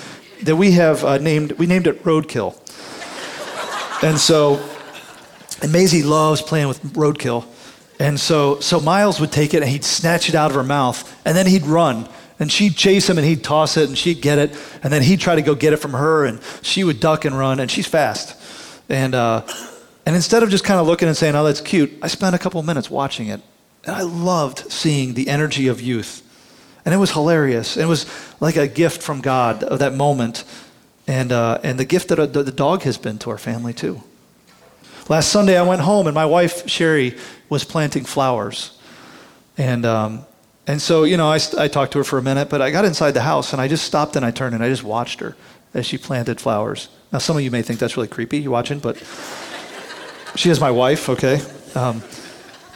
that 0.43 0.55
we 0.55 0.71
have 0.71 1.03
uh, 1.03 1.17
named, 1.17 1.53
we 1.53 1.65
named 1.65 1.87
it 1.87 2.03
Roadkill. 2.03 2.55
and 4.03 4.17
so, 4.17 4.63
and 5.61 5.71
Maisie 5.71 6.03
loves 6.03 6.41
playing 6.41 6.67
with 6.67 6.81
Roadkill. 6.93 7.45
And 7.99 8.19
so, 8.19 8.59
so 8.59 8.79
Miles 8.79 9.19
would 9.19 9.31
take 9.31 9.53
it 9.53 9.63
and 9.63 9.71
he'd 9.71 9.83
snatch 9.83 10.29
it 10.29 10.35
out 10.35 10.51
of 10.51 10.55
her 10.55 10.63
mouth, 10.63 11.19
and 11.25 11.35
then 11.35 11.47
he'd 11.47 11.65
run. 11.65 12.07
And 12.39 12.51
she'd 12.51 12.75
chase 12.75 13.09
him 13.09 13.17
and 13.17 13.25
he'd 13.25 13.43
toss 13.43 13.77
it 13.77 13.89
and 13.89 13.97
she'd 13.97 14.21
get 14.21 14.37
it. 14.37 14.55
And 14.83 14.93
then 14.93 15.01
he'd 15.01 15.19
try 15.19 15.33
to 15.33 15.41
go 15.41 15.55
get 15.55 15.73
it 15.73 15.77
from 15.77 15.93
her 15.93 16.23
and 16.23 16.39
she 16.61 16.83
would 16.83 16.99
duck 16.99 17.25
and 17.25 17.35
run 17.35 17.59
and 17.59 17.69
she's 17.71 17.87
fast. 17.87 18.39
And, 18.89 19.15
uh, 19.15 19.41
and 20.05 20.15
instead 20.15 20.43
of 20.43 20.49
just 20.49 20.63
kind 20.63 20.79
of 20.79 20.85
looking 20.85 21.07
and 21.07 21.17
saying, 21.17 21.33
oh, 21.33 21.43
that's 21.43 21.61
cute, 21.61 21.91
I 21.99 22.07
spent 22.07 22.35
a 22.35 22.37
couple 22.37 22.59
of 22.59 22.65
minutes 22.67 22.91
watching 22.91 23.29
it. 23.29 23.41
And 23.87 23.95
I 23.95 24.01
loved 24.01 24.71
seeing 24.71 25.15
the 25.15 25.29
energy 25.29 25.67
of 25.67 25.81
youth. 25.81 26.21
And 26.85 26.93
it 26.93 26.97
was 26.97 27.11
hilarious. 27.11 27.75
It 27.77 27.85
was 27.85 28.05
like 28.39 28.55
a 28.55 28.67
gift 28.67 29.01
from 29.01 29.21
God 29.21 29.63
of 29.63 29.79
that 29.79 29.93
moment. 29.93 30.43
And, 31.07 31.31
uh, 31.31 31.59
and 31.63 31.79
the 31.79 31.85
gift 31.85 32.09
that 32.09 32.33
the 32.33 32.51
dog 32.51 32.83
has 32.83 32.97
been 32.97 33.17
to 33.19 33.29
our 33.31 33.37
family, 33.37 33.73
too. 33.73 34.03
Last 35.09 35.29
Sunday, 35.29 35.57
I 35.57 35.63
went 35.63 35.81
home 35.81 36.05
and 36.05 36.13
my 36.13 36.25
wife, 36.25 36.69
Sherry, 36.69 37.17
was 37.49 37.63
planting 37.63 38.03
flowers. 38.03 38.77
And 39.57 39.85
um, 39.85 40.25
and 40.67 40.81
so, 40.81 41.05
you 41.05 41.15
know, 41.15 41.31
I, 41.31 41.39
I 41.57 41.69
talked 41.69 41.93
to 41.93 41.99
her 41.99 42.03
for 42.03 42.19
a 42.19 42.21
minute, 42.21 42.49
but 42.49 42.61
I 42.61 42.71
got 42.71 42.83
inside 42.83 43.11
the 43.11 43.21
house 43.21 43.53
and 43.53 43.61
I 43.61 43.69
just 43.69 43.85
stopped 43.85 44.17
and 44.17 44.25
I 44.25 44.31
turned 44.31 44.53
and 44.53 44.61
I 44.61 44.67
just 44.67 44.83
watched 44.83 45.21
her 45.21 45.37
as 45.73 45.85
she 45.85 45.97
planted 45.97 46.41
flowers. 46.41 46.89
Now, 47.13 47.19
some 47.19 47.37
of 47.37 47.43
you 47.43 47.49
may 47.49 47.61
think 47.61 47.79
that's 47.79 47.95
really 47.95 48.09
creepy, 48.09 48.39
you 48.39 48.51
watching, 48.51 48.79
but 48.79 48.97
she 50.35 50.49
is 50.49 50.59
my 50.59 50.69
wife, 50.69 51.07
okay? 51.07 51.39
Um, 51.73 52.03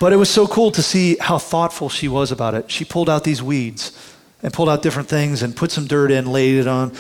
but 0.02 0.12
it 0.12 0.16
was 0.16 0.32
so 0.32 0.48
cool 0.48 0.72
to 0.72 0.82
see 0.82 1.16
how 1.20 1.38
thoughtful 1.38 1.88
she 1.88 2.08
was 2.08 2.32
about 2.32 2.56
it. 2.56 2.72
She 2.72 2.84
pulled 2.84 3.08
out 3.08 3.24
these 3.24 3.44
weeds 3.44 3.96
and 4.42 4.52
pulled 4.52 4.68
out 4.68 4.82
different 4.82 5.08
things 5.08 5.44
and 5.44 5.56
put 5.56 5.70
some 5.70 5.86
dirt 5.86 6.10
in, 6.10 6.26
laid 6.26 6.56
it 6.56 6.68
on, 6.68 6.92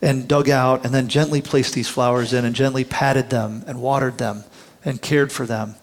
and 0.00 0.26
dug 0.26 0.48
out, 0.48 0.82
and 0.82 0.94
then 0.94 1.06
gently 1.06 1.42
placed 1.42 1.74
these 1.74 1.86
flowers 1.86 2.32
in 2.32 2.46
and 2.46 2.54
gently 2.56 2.82
patted 2.82 3.28
them 3.28 3.62
and 3.66 3.82
watered 3.82 4.16
them 4.16 4.42
and 4.86 5.02
cared 5.02 5.30
for 5.30 5.44
them. 5.44 5.74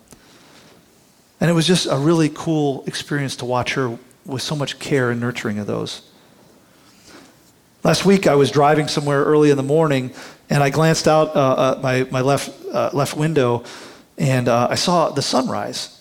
And 1.39 1.47
it 1.47 1.53
was 1.53 1.67
just 1.67 1.86
a 1.86 1.95
really 1.95 2.31
cool 2.33 2.83
experience 2.88 3.36
to 3.36 3.45
watch 3.45 3.75
her 3.75 3.99
with 4.25 4.41
so 4.41 4.55
much 4.55 4.79
care 4.79 5.12
and 5.12 5.21
nurturing 5.21 5.59
of 5.59 5.67
those. 5.67 6.01
Last 7.83 8.03
week, 8.03 8.25
I 8.25 8.33
was 8.33 8.49
driving 8.49 8.88
somewhere 8.88 9.23
early 9.23 9.51
in 9.51 9.57
the 9.57 9.62
morning, 9.62 10.12
and 10.49 10.63
I 10.63 10.71
glanced 10.71 11.07
out 11.07 11.36
uh, 11.36 11.39
uh, 11.39 11.79
my, 11.83 12.07
my 12.09 12.21
left, 12.21 12.51
uh, 12.73 12.89
left 12.93 13.15
window, 13.15 13.63
and 14.17 14.47
uh, 14.47 14.69
I 14.71 14.75
saw 14.75 15.12
the 15.12 15.21
sunrise. 15.21 15.99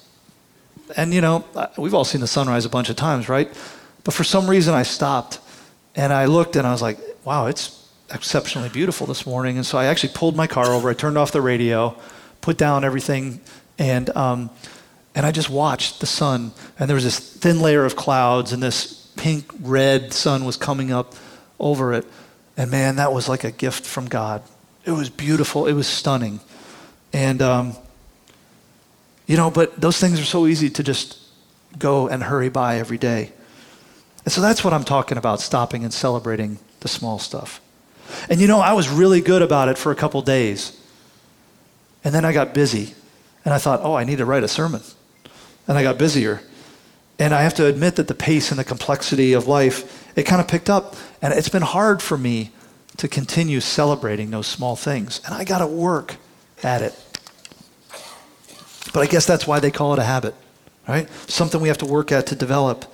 And, 0.96 1.12
you 1.14 1.20
know, 1.20 1.44
uh, 1.54 1.68
we've 1.76 1.94
all 1.94 2.04
seen 2.04 2.20
the 2.20 2.26
sunrise 2.26 2.64
a 2.64 2.68
bunch 2.68 2.90
of 2.90 2.96
times, 2.96 3.28
right? 3.28 3.48
But 4.04 4.14
for 4.14 4.24
some 4.24 4.48
reason, 4.48 4.74
I 4.74 4.82
stopped, 4.82 5.38
and 5.94 6.12
I 6.12 6.26
looked, 6.26 6.56
and 6.56 6.66
I 6.66 6.72
was 6.72 6.82
like, 6.82 6.98
wow, 7.24 7.46
it's 7.46 7.88
exceptionally 8.12 8.68
beautiful 8.68 9.06
this 9.06 9.26
morning. 9.26 9.56
And 9.56 9.64
so 9.64 9.78
I 9.78 9.86
actually 9.86 10.12
pulled 10.14 10.36
my 10.36 10.46
car 10.46 10.66
over, 10.66 10.90
I 10.90 10.94
turned 10.94 11.16
off 11.16 11.32
the 11.32 11.40
radio, 11.40 11.96
put 12.40 12.58
down 12.58 12.84
everything, 12.84 13.40
and 13.78 14.14
um, 14.16 14.50
and 15.14 15.26
I 15.26 15.30
just 15.30 15.50
watched 15.50 16.00
the 16.00 16.06
sun, 16.06 16.52
and 16.78 16.88
there 16.88 16.94
was 16.94 17.04
this 17.04 17.18
thin 17.18 17.60
layer 17.60 17.84
of 17.84 17.96
clouds, 17.96 18.52
and 18.52 18.62
this 18.62 19.12
pink 19.16 19.44
red 19.60 20.12
sun 20.12 20.44
was 20.44 20.56
coming 20.56 20.90
up 20.90 21.14
over 21.60 21.92
it. 21.92 22.06
And 22.56 22.70
man, 22.70 22.96
that 22.96 23.12
was 23.12 23.28
like 23.28 23.44
a 23.44 23.50
gift 23.50 23.84
from 23.84 24.06
God. 24.06 24.42
It 24.84 24.92
was 24.92 25.10
beautiful, 25.10 25.66
it 25.66 25.74
was 25.74 25.86
stunning. 25.86 26.40
And, 27.12 27.42
um, 27.42 27.76
you 29.26 29.36
know, 29.36 29.50
but 29.50 29.80
those 29.80 29.98
things 29.98 30.20
are 30.20 30.24
so 30.24 30.46
easy 30.46 30.70
to 30.70 30.82
just 30.82 31.18
go 31.78 32.08
and 32.08 32.22
hurry 32.22 32.48
by 32.48 32.78
every 32.78 32.98
day. 32.98 33.32
And 34.24 34.32
so 34.32 34.40
that's 34.40 34.62
what 34.62 34.72
I'm 34.72 34.84
talking 34.84 35.18
about 35.18 35.40
stopping 35.40 35.84
and 35.84 35.92
celebrating 35.92 36.58
the 36.80 36.88
small 36.88 37.18
stuff. 37.18 37.60
And 38.28 38.40
you 38.40 38.46
know, 38.46 38.60
I 38.60 38.72
was 38.72 38.88
really 38.88 39.20
good 39.20 39.42
about 39.42 39.68
it 39.68 39.78
for 39.78 39.90
a 39.90 39.96
couple 39.96 40.22
days. 40.22 40.78
And 42.04 42.14
then 42.14 42.24
I 42.24 42.32
got 42.32 42.52
busy. 42.52 42.94
And 43.44 43.52
I 43.52 43.58
thought, 43.58 43.80
oh, 43.82 43.94
I 43.94 44.04
need 44.04 44.18
to 44.18 44.24
write 44.24 44.44
a 44.44 44.48
sermon 44.48 44.82
and 45.66 45.78
I 45.78 45.82
got 45.82 45.98
busier. 45.98 46.42
And 47.18 47.34
I 47.34 47.42
have 47.42 47.54
to 47.54 47.66
admit 47.66 47.96
that 47.96 48.08
the 48.08 48.14
pace 48.14 48.50
and 48.50 48.58
the 48.58 48.64
complexity 48.64 49.32
of 49.32 49.46
life, 49.46 50.08
it 50.16 50.24
kind 50.24 50.40
of 50.40 50.48
picked 50.48 50.70
up. 50.70 50.96
And 51.20 51.32
it's 51.32 51.48
been 51.48 51.62
hard 51.62 52.02
for 52.02 52.18
me 52.18 52.50
to 52.96 53.08
continue 53.08 53.60
celebrating 53.60 54.30
those 54.30 54.46
small 54.46 54.76
things. 54.76 55.20
And 55.24 55.34
I 55.34 55.44
got 55.44 55.58
to 55.58 55.66
work 55.66 56.16
at 56.62 56.82
it. 56.82 56.94
But 58.92 59.00
I 59.00 59.06
guess 59.06 59.26
that's 59.26 59.46
why 59.46 59.60
they 59.60 59.70
call 59.70 59.92
it 59.92 59.98
a 59.98 60.04
habit, 60.04 60.34
right? 60.86 61.08
Something 61.28 61.60
we 61.60 61.68
have 61.68 61.78
to 61.78 61.86
work 61.86 62.12
at 62.12 62.26
to 62.26 62.34
develop. 62.34 62.84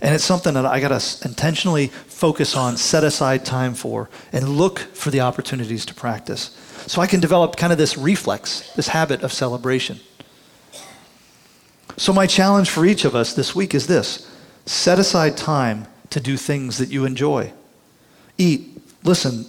And 0.00 0.14
it's 0.14 0.24
something 0.24 0.54
that 0.54 0.66
I 0.66 0.80
got 0.80 0.98
to 0.98 1.28
intentionally 1.28 1.88
focus 1.88 2.56
on, 2.56 2.76
set 2.76 3.04
aside 3.04 3.44
time 3.44 3.74
for, 3.74 4.08
and 4.32 4.48
look 4.48 4.78
for 4.78 5.10
the 5.10 5.20
opportunities 5.20 5.84
to 5.86 5.94
practice. 5.94 6.56
So 6.86 7.02
I 7.02 7.06
can 7.06 7.20
develop 7.20 7.56
kind 7.56 7.72
of 7.72 7.78
this 7.78 7.98
reflex, 7.98 8.72
this 8.74 8.88
habit 8.88 9.22
of 9.22 9.32
celebration. 9.32 10.00
So, 11.96 12.12
my 12.12 12.26
challenge 12.26 12.70
for 12.70 12.86
each 12.86 13.04
of 13.04 13.16
us 13.16 13.34
this 13.34 13.56
week 13.56 13.74
is 13.74 13.88
this 13.88 14.30
set 14.66 14.98
aside 14.98 15.36
time 15.36 15.86
to 16.10 16.20
do 16.20 16.36
things 16.36 16.78
that 16.78 16.90
you 16.90 17.04
enjoy. 17.04 17.52
Eat, 18.36 18.80
listen, 19.02 19.46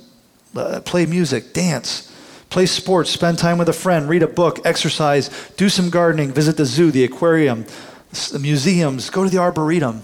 uh, 0.56 0.80
play 0.82 1.06
music, 1.06 1.54
dance, 1.54 2.09
play 2.50 2.66
sports, 2.66 3.10
spend 3.10 3.38
time 3.38 3.58
with 3.58 3.70
a 3.70 3.74
friend, 3.74 4.10
read 4.10 4.24
a 4.24 4.28
book, 4.28 4.60
exercise, 4.66 5.30
do 5.56 5.70
some 5.70 5.90
gardening, 5.90 6.32
visit 6.32 6.58
the 6.58 6.66
zoo, 6.66 6.92
the 6.92 7.04
aquarium, 7.04 7.66
the 8.32 8.40
museums, 8.40 9.10
go 9.10 9.24
to 9.24 9.30
the 9.30 9.38
arboretum. 9.38 10.02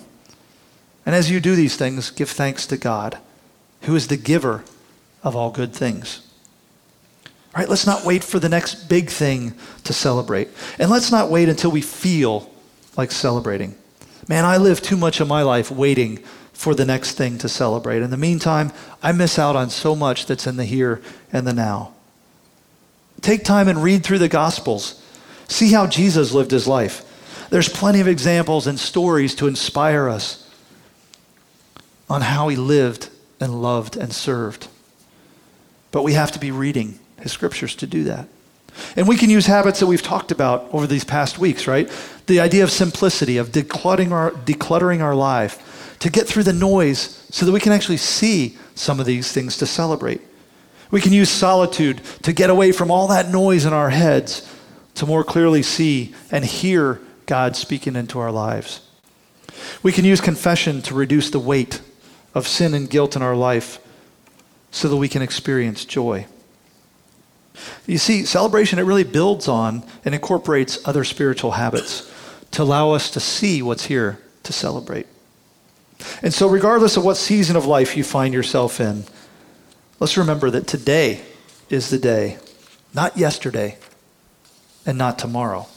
And 1.06 1.16
as 1.16 1.30
you 1.30 1.40
do 1.40 1.56
these 1.56 1.76
things, 1.76 2.12
give 2.12 2.30
thanks 2.30 2.66
to 2.68 2.78
God, 2.78 3.18
who 3.82 3.96
is 3.96 4.08
the 4.08 4.18
giver 4.18 4.64
of 5.24 5.36
all 5.36 5.52
good 5.52 5.74
things. 5.74 6.22
All 7.26 7.62
right, 7.62 7.70
let's 7.70 7.88
not 7.88 8.06
wait 8.06 8.24
for 8.24 8.40
the 8.40 8.50
next 8.50 8.90
big 8.90 9.10
thing 9.10 9.54
to 9.86 9.94
celebrate. 9.94 10.50
And 10.78 10.92
let's 10.92 11.12
not 11.12 11.32
wait 11.32 11.50
until 11.50 11.72
we 11.72 11.82
feel 11.82 12.52
like 12.98 13.12
celebrating. 13.12 13.76
Man, 14.28 14.46
I 14.46 14.58
live 14.58 14.82
too 14.82 14.98
much 14.98 15.20
of 15.20 15.28
my 15.28 15.42
life 15.42 15.72
waiting 15.72 16.18
for 16.54 16.76
the 16.76 16.86
next 16.86 17.14
thing 17.14 17.38
to 17.40 17.50
celebrate. 17.50 18.02
In 18.02 18.12
the 18.12 18.18
meantime, 18.18 18.72
I 19.02 19.12
miss 19.12 19.40
out 19.40 19.56
on 19.56 19.70
so 19.70 19.96
much 19.96 20.26
that's 20.26 20.48
in 20.48 20.58
the 20.58 20.66
here 20.66 21.02
and 21.32 21.46
the 21.46 21.54
now. 21.54 21.95
Take 23.22 23.44
time 23.44 23.68
and 23.68 23.82
read 23.82 24.04
through 24.04 24.20
the 24.20 24.30
Gospels. 24.30 25.02
See 25.48 25.72
how 25.72 25.88
Jesus 25.88 26.34
lived 26.34 26.52
his 26.52 26.68
life. 26.68 27.02
There's 27.50 27.70
plenty 27.70 28.00
of 28.00 28.08
examples 28.08 28.68
and 28.68 28.80
stories 28.80 29.36
to 29.36 29.48
inspire 29.48 30.10
us 30.10 30.50
on 32.10 32.22
how 32.22 32.48
he 32.48 32.56
lived 32.56 33.10
and 33.40 33.62
loved 33.62 33.98
and 33.98 34.14
served. 34.14 34.68
But 35.92 36.04
we 36.04 36.14
have 36.14 36.32
to 36.34 36.40
be 36.40 36.52
reading 36.52 37.00
his 37.20 37.32
scriptures 37.32 37.76
to 37.76 37.88
do 37.88 38.04
that. 38.06 38.28
And 38.96 39.08
we 39.08 39.18
can 39.18 39.30
use 39.30 39.46
habits 39.46 39.80
that 39.80 39.88
we've 39.88 40.02
talked 40.02 40.32
about 40.32 40.68
over 40.74 40.86
these 40.86 41.06
past 41.06 41.40
weeks, 41.40 41.68
right? 41.68 41.90
The 42.28 42.40
idea 42.40 42.64
of 42.64 42.72
simplicity, 42.72 43.38
of 43.38 43.50
decluttering 43.50 44.12
our, 44.12 44.32
decluttering 44.32 45.02
our 45.02 45.16
life, 45.16 45.96
to 46.00 46.10
get 46.10 46.28
through 46.28 46.44
the 46.44 46.54
noise 46.54 47.26
so 47.32 47.46
that 47.46 47.52
we 47.52 47.60
can 47.60 47.72
actually 47.72 47.98
see 47.98 48.58
some 48.76 49.00
of 49.00 49.06
these 49.06 49.32
things 49.32 49.58
to 49.58 49.66
celebrate. 49.66 50.22
We 50.96 51.02
can 51.02 51.12
use 51.12 51.30
solitude 51.30 52.00
to 52.24 52.32
get 52.32 52.50
away 52.50 52.72
from 52.72 52.90
all 52.90 53.08
that 53.08 53.30
noise 53.30 53.66
in 53.66 53.74
our 53.74 53.90
heads 53.90 54.50
to 54.94 55.06
more 55.06 55.26
clearly 55.26 55.62
see 55.62 56.16
and 56.32 56.46
hear 56.46 57.02
God 57.26 57.58
speaking 57.58 57.98
into 57.98 58.18
our 58.18 58.32
lives. 58.32 58.80
We 59.84 59.92
can 59.92 60.06
use 60.06 60.22
confession 60.22 60.82
to 60.84 60.94
reduce 60.94 61.32
the 61.32 61.38
weight 61.38 61.82
of 62.34 62.48
sin 62.48 62.74
and 62.74 62.90
guilt 62.90 63.18
in 63.18 63.22
our 63.22 63.36
life 63.36 63.78
so 64.72 64.88
that 64.88 64.96
we 64.96 65.10
can 65.10 65.22
experience 65.22 65.84
joy. 65.84 66.28
You 67.86 67.98
see, 67.98 68.24
celebration, 68.24 68.80
it 68.80 68.84
really 68.84 69.04
builds 69.04 69.50
on 69.50 69.84
and 70.06 70.16
incorporates 70.16 70.80
other 70.88 71.04
spiritual 71.04 71.52
habits 71.52 72.10
to 72.52 72.64
allow 72.64 72.92
us 72.92 73.12
to 73.12 73.20
see 73.20 73.62
what's 73.62 73.88
here 73.88 74.18
to 74.44 74.54
celebrate. 74.54 75.08
And 76.22 76.34
so, 76.34 76.48
regardless 76.48 76.96
of 76.96 77.04
what 77.04 77.18
season 77.18 77.58
of 77.58 77.66
life 77.66 77.98
you 77.98 78.06
find 78.06 78.34
yourself 78.34 78.80
in, 78.80 79.04
let's 80.00 80.18
remember 80.18 80.50
that 80.52 80.68
today 80.68 81.22
is 81.70 81.90
the 81.90 81.98
day, 81.98 82.38
not 82.94 83.18
yesterday 83.18 83.78
and 84.86 84.98
not 84.98 85.18
tomorrow. 85.18 85.68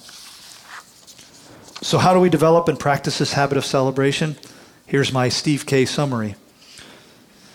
So, 1.80 1.98
how 1.98 2.12
do 2.12 2.20
we 2.20 2.28
develop 2.28 2.68
and 2.68 2.78
practice 2.78 3.18
this 3.18 3.34
habit 3.34 3.56
of 3.56 3.64
celebration? 3.64 4.36
Here's 4.86 5.12
my 5.12 5.28
Steve 5.28 5.64
K 5.64 5.84
summary. 5.84 6.34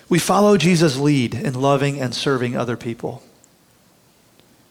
We 0.08 0.20
follow 0.20 0.58
Jesus' 0.58 0.98
lead 0.98 1.34
in 1.34 1.60
loving 1.60 2.00
and 2.00 2.14
serving 2.14 2.56
other 2.56 2.78
people. 2.78 3.24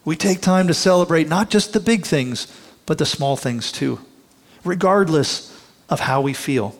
We 0.05 0.17
take 0.17 0.41
time 0.41 0.69
to 0.69 0.75
celebrate 0.75 1.29
not 1.29 1.51
just 1.51 1.73
the 1.73 1.81
big 1.81 2.05
things, 2.05 2.47
but 2.87 2.99
the 2.99 3.07
small 3.07 3.37
things 3.37 3.71
too, 3.71 4.01
regardless 4.65 5.49
of 5.89 6.01
how 6.01 6.21
we 6.21 6.33
feel. 6.33 6.75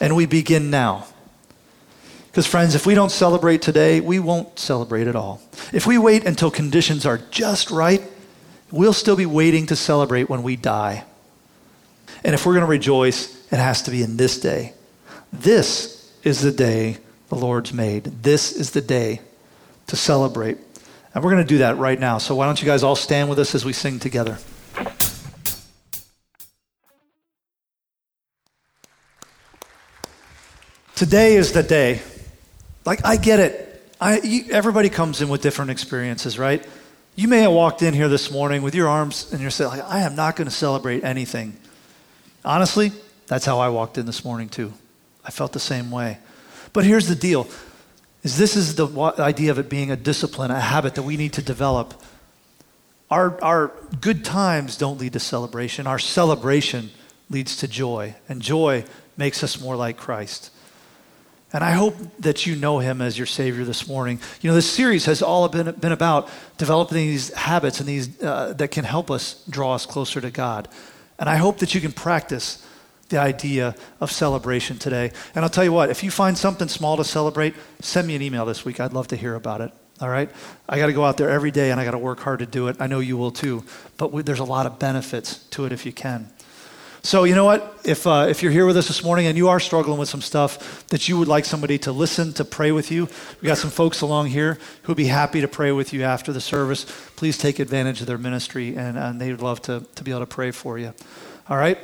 And 0.00 0.16
we 0.16 0.26
begin 0.26 0.70
now. 0.70 1.06
Because, 2.32 2.46
friends, 2.46 2.74
if 2.74 2.86
we 2.86 2.94
don't 2.94 3.12
celebrate 3.12 3.60
today, 3.60 4.00
we 4.00 4.18
won't 4.18 4.58
celebrate 4.58 5.06
at 5.06 5.14
all. 5.14 5.42
If 5.70 5.86
we 5.86 5.98
wait 5.98 6.24
until 6.24 6.50
conditions 6.50 7.04
are 7.04 7.18
just 7.18 7.70
right, 7.70 8.02
we'll 8.70 8.94
still 8.94 9.16
be 9.16 9.26
waiting 9.26 9.66
to 9.66 9.76
celebrate 9.76 10.30
when 10.30 10.42
we 10.42 10.56
die. 10.56 11.04
And 12.24 12.34
if 12.34 12.46
we're 12.46 12.54
going 12.54 12.64
to 12.64 12.70
rejoice, 12.70 13.36
it 13.52 13.58
has 13.58 13.82
to 13.82 13.90
be 13.90 14.02
in 14.02 14.16
this 14.16 14.40
day. 14.40 14.72
This 15.30 16.10
is 16.22 16.40
the 16.40 16.52
day 16.52 16.96
the 17.28 17.34
Lord's 17.34 17.74
made. 17.74 18.04
This 18.04 18.50
is 18.50 18.70
the 18.70 18.80
day 18.80 19.20
to 19.88 19.96
celebrate. 19.96 20.56
And 21.14 21.22
we're 21.22 21.32
going 21.32 21.44
to 21.44 21.48
do 21.48 21.58
that 21.58 21.76
right 21.76 22.00
now. 22.00 22.16
So 22.16 22.34
why 22.34 22.46
don't 22.46 22.62
you 22.62 22.66
guys 22.66 22.82
all 22.82 22.96
stand 22.96 23.28
with 23.28 23.40
us 23.40 23.54
as 23.54 23.62
we 23.62 23.74
sing 23.74 23.98
together? 23.98 24.38
Today 30.94 31.34
is 31.34 31.52
the 31.52 31.62
day. 31.62 32.00
Like, 32.84 33.04
I 33.04 33.16
get 33.16 33.40
it. 33.40 33.68
I, 34.00 34.20
you, 34.20 34.44
everybody 34.50 34.88
comes 34.88 35.22
in 35.22 35.28
with 35.28 35.42
different 35.42 35.70
experiences, 35.70 36.38
right? 36.38 36.66
You 37.14 37.28
may 37.28 37.40
have 37.40 37.52
walked 37.52 37.82
in 37.82 37.94
here 37.94 38.08
this 38.08 38.30
morning 38.30 38.62
with 38.62 38.74
your 38.74 38.88
arms 38.88 39.32
and 39.32 39.40
you're 39.40 39.50
saying, 39.50 39.70
like, 39.70 39.84
I 39.84 40.00
am 40.00 40.16
not 40.16 40.34
going 40.36 40.48
to 40.48 40.54
celebrate 40.54 41.04
anything. 41.04 41.56
Honestly, 42.44 42.90
that's 43.26 43.44
how 43.44 43.58
I 43.58 43.68
walked 43.68 43.98
in 43.98 44.06
this 44.06 44.24
morning, 44.24 44.48
too. 44.48 44.72
I 45.24 45.30
felt 45.30 45.52
the 45.52 45.60
same 45.60 45.90
way. 45.90 46.18
But 46.72 46.84
here's 46.84 47.08
the 47.08 47.14
deal 47.14 47.46
is 48.22 48.38
this 48.38 48.56
is 48.56 48.76
the 48.76 48.86
idea 49.18 49.50
of 49.50 49.58
it 49.58 49.68
being 49.68 49.90
a 49.90 49.96
discipline, 49.96 50.50
a 50.50 50.60
habit 50.60 50.94
that 50.94 51.02
we 51.02 51.16
need 51.16 51.32
to 51.34 51.42
develop. 51.42 51.94
Our, 53.10 53.42
our 53.42 53.72
good 54.00 54.24
times 54.24 54.76
don't 54.78 54.98
lead 54.98 55.12
to 55.14 55.20
celebration. 55.20 55.86
Our 55.88 55.98
celebration 55.98 56.90
leads 57.28 57.56
to 57.58 57.68
joy, 57.68 58.14
and 58.28 58.40
joy 58.40 58.84
makes 59.16 59.42
us 59.42 59.60
more 59.60 59.74
like 59.74 59.96
Christ. 59.96 60.51
And 61.52 61.62
I 61.62 61.72
hope 61.72 61.94
that 62.20 62.46
you 62.46 62.56
know 62.56 62.78
him 62.78 63.02
as 63.02 63.18
your 63.18 63.26
Savior 63.26 63.64
this 63.64 63.86
morning. 63.86 64.20
You 64.40 64.50
know, 64.50 64.54
this 64.54 64.70
series 64.70 65.04
has 65.04 65.20
all 65.20 65.46
been, 65.48 65.70
been 65.72 65.92
about 65.92 66.30
developing 66.56 66.96
these 66.96 67.32
habits 67.34 67.78
and 67.78 67.88
these 67.88 68.22
uh, 68.22 68.54
that 68.54 68.70
can 68.70 68.84
help 68.84 69.10
us 69.10 69.44
draw 69.50 69.74
us 69.74 69.84
closer 69.84 70.20
to 70.20 70.30
God. 70.30 70.68
And 71.18 71.28
I 71.28 71.36
hope 71.36 71.58
that 71.58 71.74
you 71.74 71.80
can 71.80 71.92
practice 71.92 72.66
the 73.10 73.18
idea 73.18 73.74
of 74.00 74.10
celebration 74.10 74.78
today. 74.78 75.12
And 75.34 75.44
I'll 75.44 75.50
tell 75.50 75.64
you 75.64 75.72
what, 75.72 75.90
if 75.90 76.02
you 76.02 76.10
find 76.10 76.36
something 76.36 76.68
small 76.68 76.96
to 76.96 77.04
celebrate, 77.04 77.54
send 77.80 78.08
me 78.08 78.16
an 78.16 78.22
email 78.22 78.46
this 78.46 78.64
week. 78.64 78.80
I'd 78.80 78.94
love 78.94 79.08
to 79.08 79.16
hear 79.16 79.34
about 79.34 79.60
it. 79.60 79.70
All 80.00 80.08
right? 80.08 80.30
I 80.68 80.78
got 80.78 80.86
to 80.86 80.92
go 80.94 81.04
out 81.04 81.18
there 81.18 81.28
every 81.28 81.50
day 81.50 81.70
and 81.70 81.78
I 81.78 81.84
got 81.84 81.92
to 81.92 81.98
work 81.98 82.20
hard 82.20 82.38
to 82.38 82.46
do 82.46 82.68
it. 82.68 82.76
I 82.80 82.86
know 82.86 82.98
you 83.00 83.18
will 83.18 83.30
too. 83.30 83.62
But 83.98 84.10
we, 84.10 84.22
there's 84.22 84.40
a 84.40 84.44
lot 84.44 84.64
of 84.64 84.78
benefits 84.78 85.44
to 85.50 85.66
it 85.66 85.72
if 85.72 85.84
you 85.84 85.92
can. 85.92 86.30
So, 87.04 87.24
you 87.24 87.34
know 87.34 87.44
what? 87.44 87.80
If, 87.84 88.06
uh, 88.06 88.26
if 88.30 88.44
you're 88.44 88.52
here 88.52 88.64
with 88.64 88.76
us 88.76 88.86
this 88.86 89.02
morning 89.02 89.26
and 89.26 89.36
you 89.36 89.48
are 89.48 89.58
struggling 89.58 89.98
with 89.98 90.08
some 90.08 90.20
stuff 90.20 90.86
that 90.86 91.08
you 91.08 91.18
would 91.18 91.26
like 91.26 91.44
somebody 91.44 91.76
to 91.78 91.90
listen, 91.90 92.32
to 92.34 92.44
pray 92.44 92.70
with 92.70 92.92
you, 92.92 93.08
we 93.40 93.46
got 93.48 93.58
some 93.58 93.70
folks 93.70 94.02
along 94.02 94.28
here 94.28 94.56
who'd 94.82 94.96
be 94.96 95.06
happy 95.06 95.40
to 95.40 95.48
pray 95.48 95.72
with 95.72 95.92
you 95.92 96.04
after 96.04 96.32
the 96.32 96.40
service. 96.40 96.86
Please 97.16 97.36
take 97.36 97.58
advantage 97.58 98.00
of 98.00 98.06
their 98.06 98.18
ministry, 98.18 98.76
and, 98.76 98.96
and 98.96 99.20
they 99.20 99.32
would 99.32 99.42
love 99.42 99.60
to, 99.62 99.84
to 99.96 100.04
be 100.04 100.12
able 100.12 100.20
to 100.20 100.26
pray 100.26 100.52
for 100.52 100.78
you. 100.78 100.94
All 101.48 101.56
right? 101.56 101.76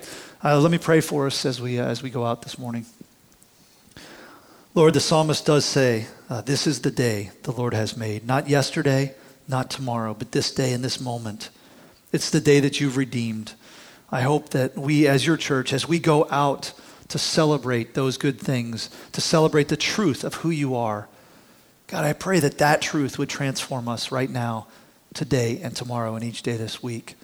Uh, 0.45 0.61
let 0.61 0.71
me 0.71 0.79
pray 0.79 1.01
for 1.01 1.27
us 1.27 1.45
as 1.45 1.61
we, 1.61 1.81
uh, 1.81 1.87
as 1.87 2.01
we 2.01 2.11
go 2.11 2.25
out 2.25 2.43
this 2.43 2.57
morning. 2.57 2.87
Lord, 4.73 4.95
the 4.95 5.01
psalmist 5.01 5.45
does 5.45 5.65
say, 5.65 6.07
uh, 6.31 6.43
This 6.43 6.69
is 6.69 6.83
the 6.83 6.93
day 6.93 7.33
the 7.43 7.51
Lord 7.51 7.75
has 7.75 7.97
made. 7.97 8.25
Not 8.25 8.49
yesterday, 8.49 9.17
not 9.49 9.69
tomorrow, 9.69 10.15
but 10.15 10.31
this 10.31 10.55
day 10.55 10.73
and 10.73 10.85
this 10.85 11.01
moment. 11.01 11.51
It's 12.13 12.31
the 12.31 12.41
day 12.41 12.61
that 12.61 12.81
you've 12.81 12.97
redeemed. 12.97 13.55
I 14.11 14.23
hope 14.23 14.51
that 14.51 14.77
we, 14.77 15.07
as 15.07 15.27
your 15.27 15.37
church, 15.37 15.73
as 15.73 15.87
we 15.89 15.99
go 15.99 16.27
out 16.31 16.73
to 17.09 17.19
celebrate 17.19 17.95
those 17.95 18.17
good 18.17 18.41
things, 18.41 18.91
to 19.13 19.21
celebrate 19.21 19.69
the 19.69 19.77
truth 19.77 20.25
of 20.25 20.35
who 20.35 20.51
you 20.51 20.75
are, 20.75 21.09
God, 21.87 22.05
I 22.05 22.13
pray 22.13 22.39
that 22.41 22.59
that 22.59 22.83
truth 22.83 23.19
would 23.19 23.31
transform 23.31 23.89
us 23.89 24.13
right 24.13 24.29
now, 24.29 24.67
today, 25.15 25.59
and 25.63 25.75
tomorrow, 25.75 26.15
and 26.15 26.25
each 26.25 26.43
day 26.43 26.57
this 26.57 26.83
week. 26.83 27.17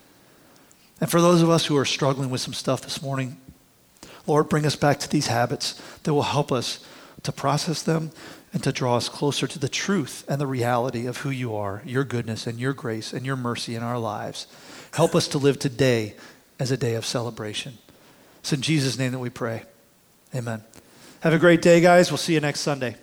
And 1.00 1.10
for 1.10 1.20
those 1.20 1.42
of 1.42 1.50
us 1.50 1.66
who 1.66 1.76
are 1.76 1.84
struggling 1.84 2.30
with 2.30 2.40
some 2.40 2.54
stuff 2.54 2.80
this 2.80 3.02
morning, 3.02 3.36
Lord, 4.26 4.48
bring 4.48 4.64
us 4.64 4.76
back 4.76 4.98
to 5.00 5.08
these 5.08 5.26
habits 5.26 5.80
that 6.04 6.14
will 6.14 6.22
help 6.22 6.50
us 6.50 6.84
to 7.24 7.32
process 7.32 7.82
them 7.82 8.10
and 8.54 8.62
to 8.62 8.72
draw 8.72 8.96
us 8.96 9.08
closer 9.08 9.46
to 9.46 9.58
the 9.58 9.68
truth 9.68 10.24
and 10.28 10.40
the 10.40 10.46
reality 10.46 11.06
of 11.06 11.18
who 11.18 11.30
you 11.30 11.54
are, 11.54 11.82
your 11.84 12.04
goodness 12.04 12.46
and 12.46 12.58
your 12.58 12.72
grace 12.72 13.12
and 13.12 13.26
your 13.26 13.36
mercy 13.36 13.74
in 13.74 13.82
our 13.82 13.98
lives. 13.98 14.46
Help 14.92 15.14
us 15.14 15.28
to 15.28 15.38
live 15.38 15.58
today 15.58 16.14
as 16.58 16.70
a 16.70 16.76
day 16.76 16.94
of 16.94 17.04
celebration. 17.04 17.78
It's 18.40 18.52
in 18.52 18.62
Jesus' 18.62 18.98
name 18.98 19.12
that 19.12 19.18
we 19.18 19.30
pray. 19.30 19.62
Amen. 20.34 20.62
Have 21.20 21.32
a 21.32 21.38
great 21.38 21.62
day, 21.62 21.80
guys. 21.80 22.10
We'll 22.10 22.18
see 22.18 22.34
you 22.34 22.40
next 22.40 22.60
Sunday. 22.60 22.96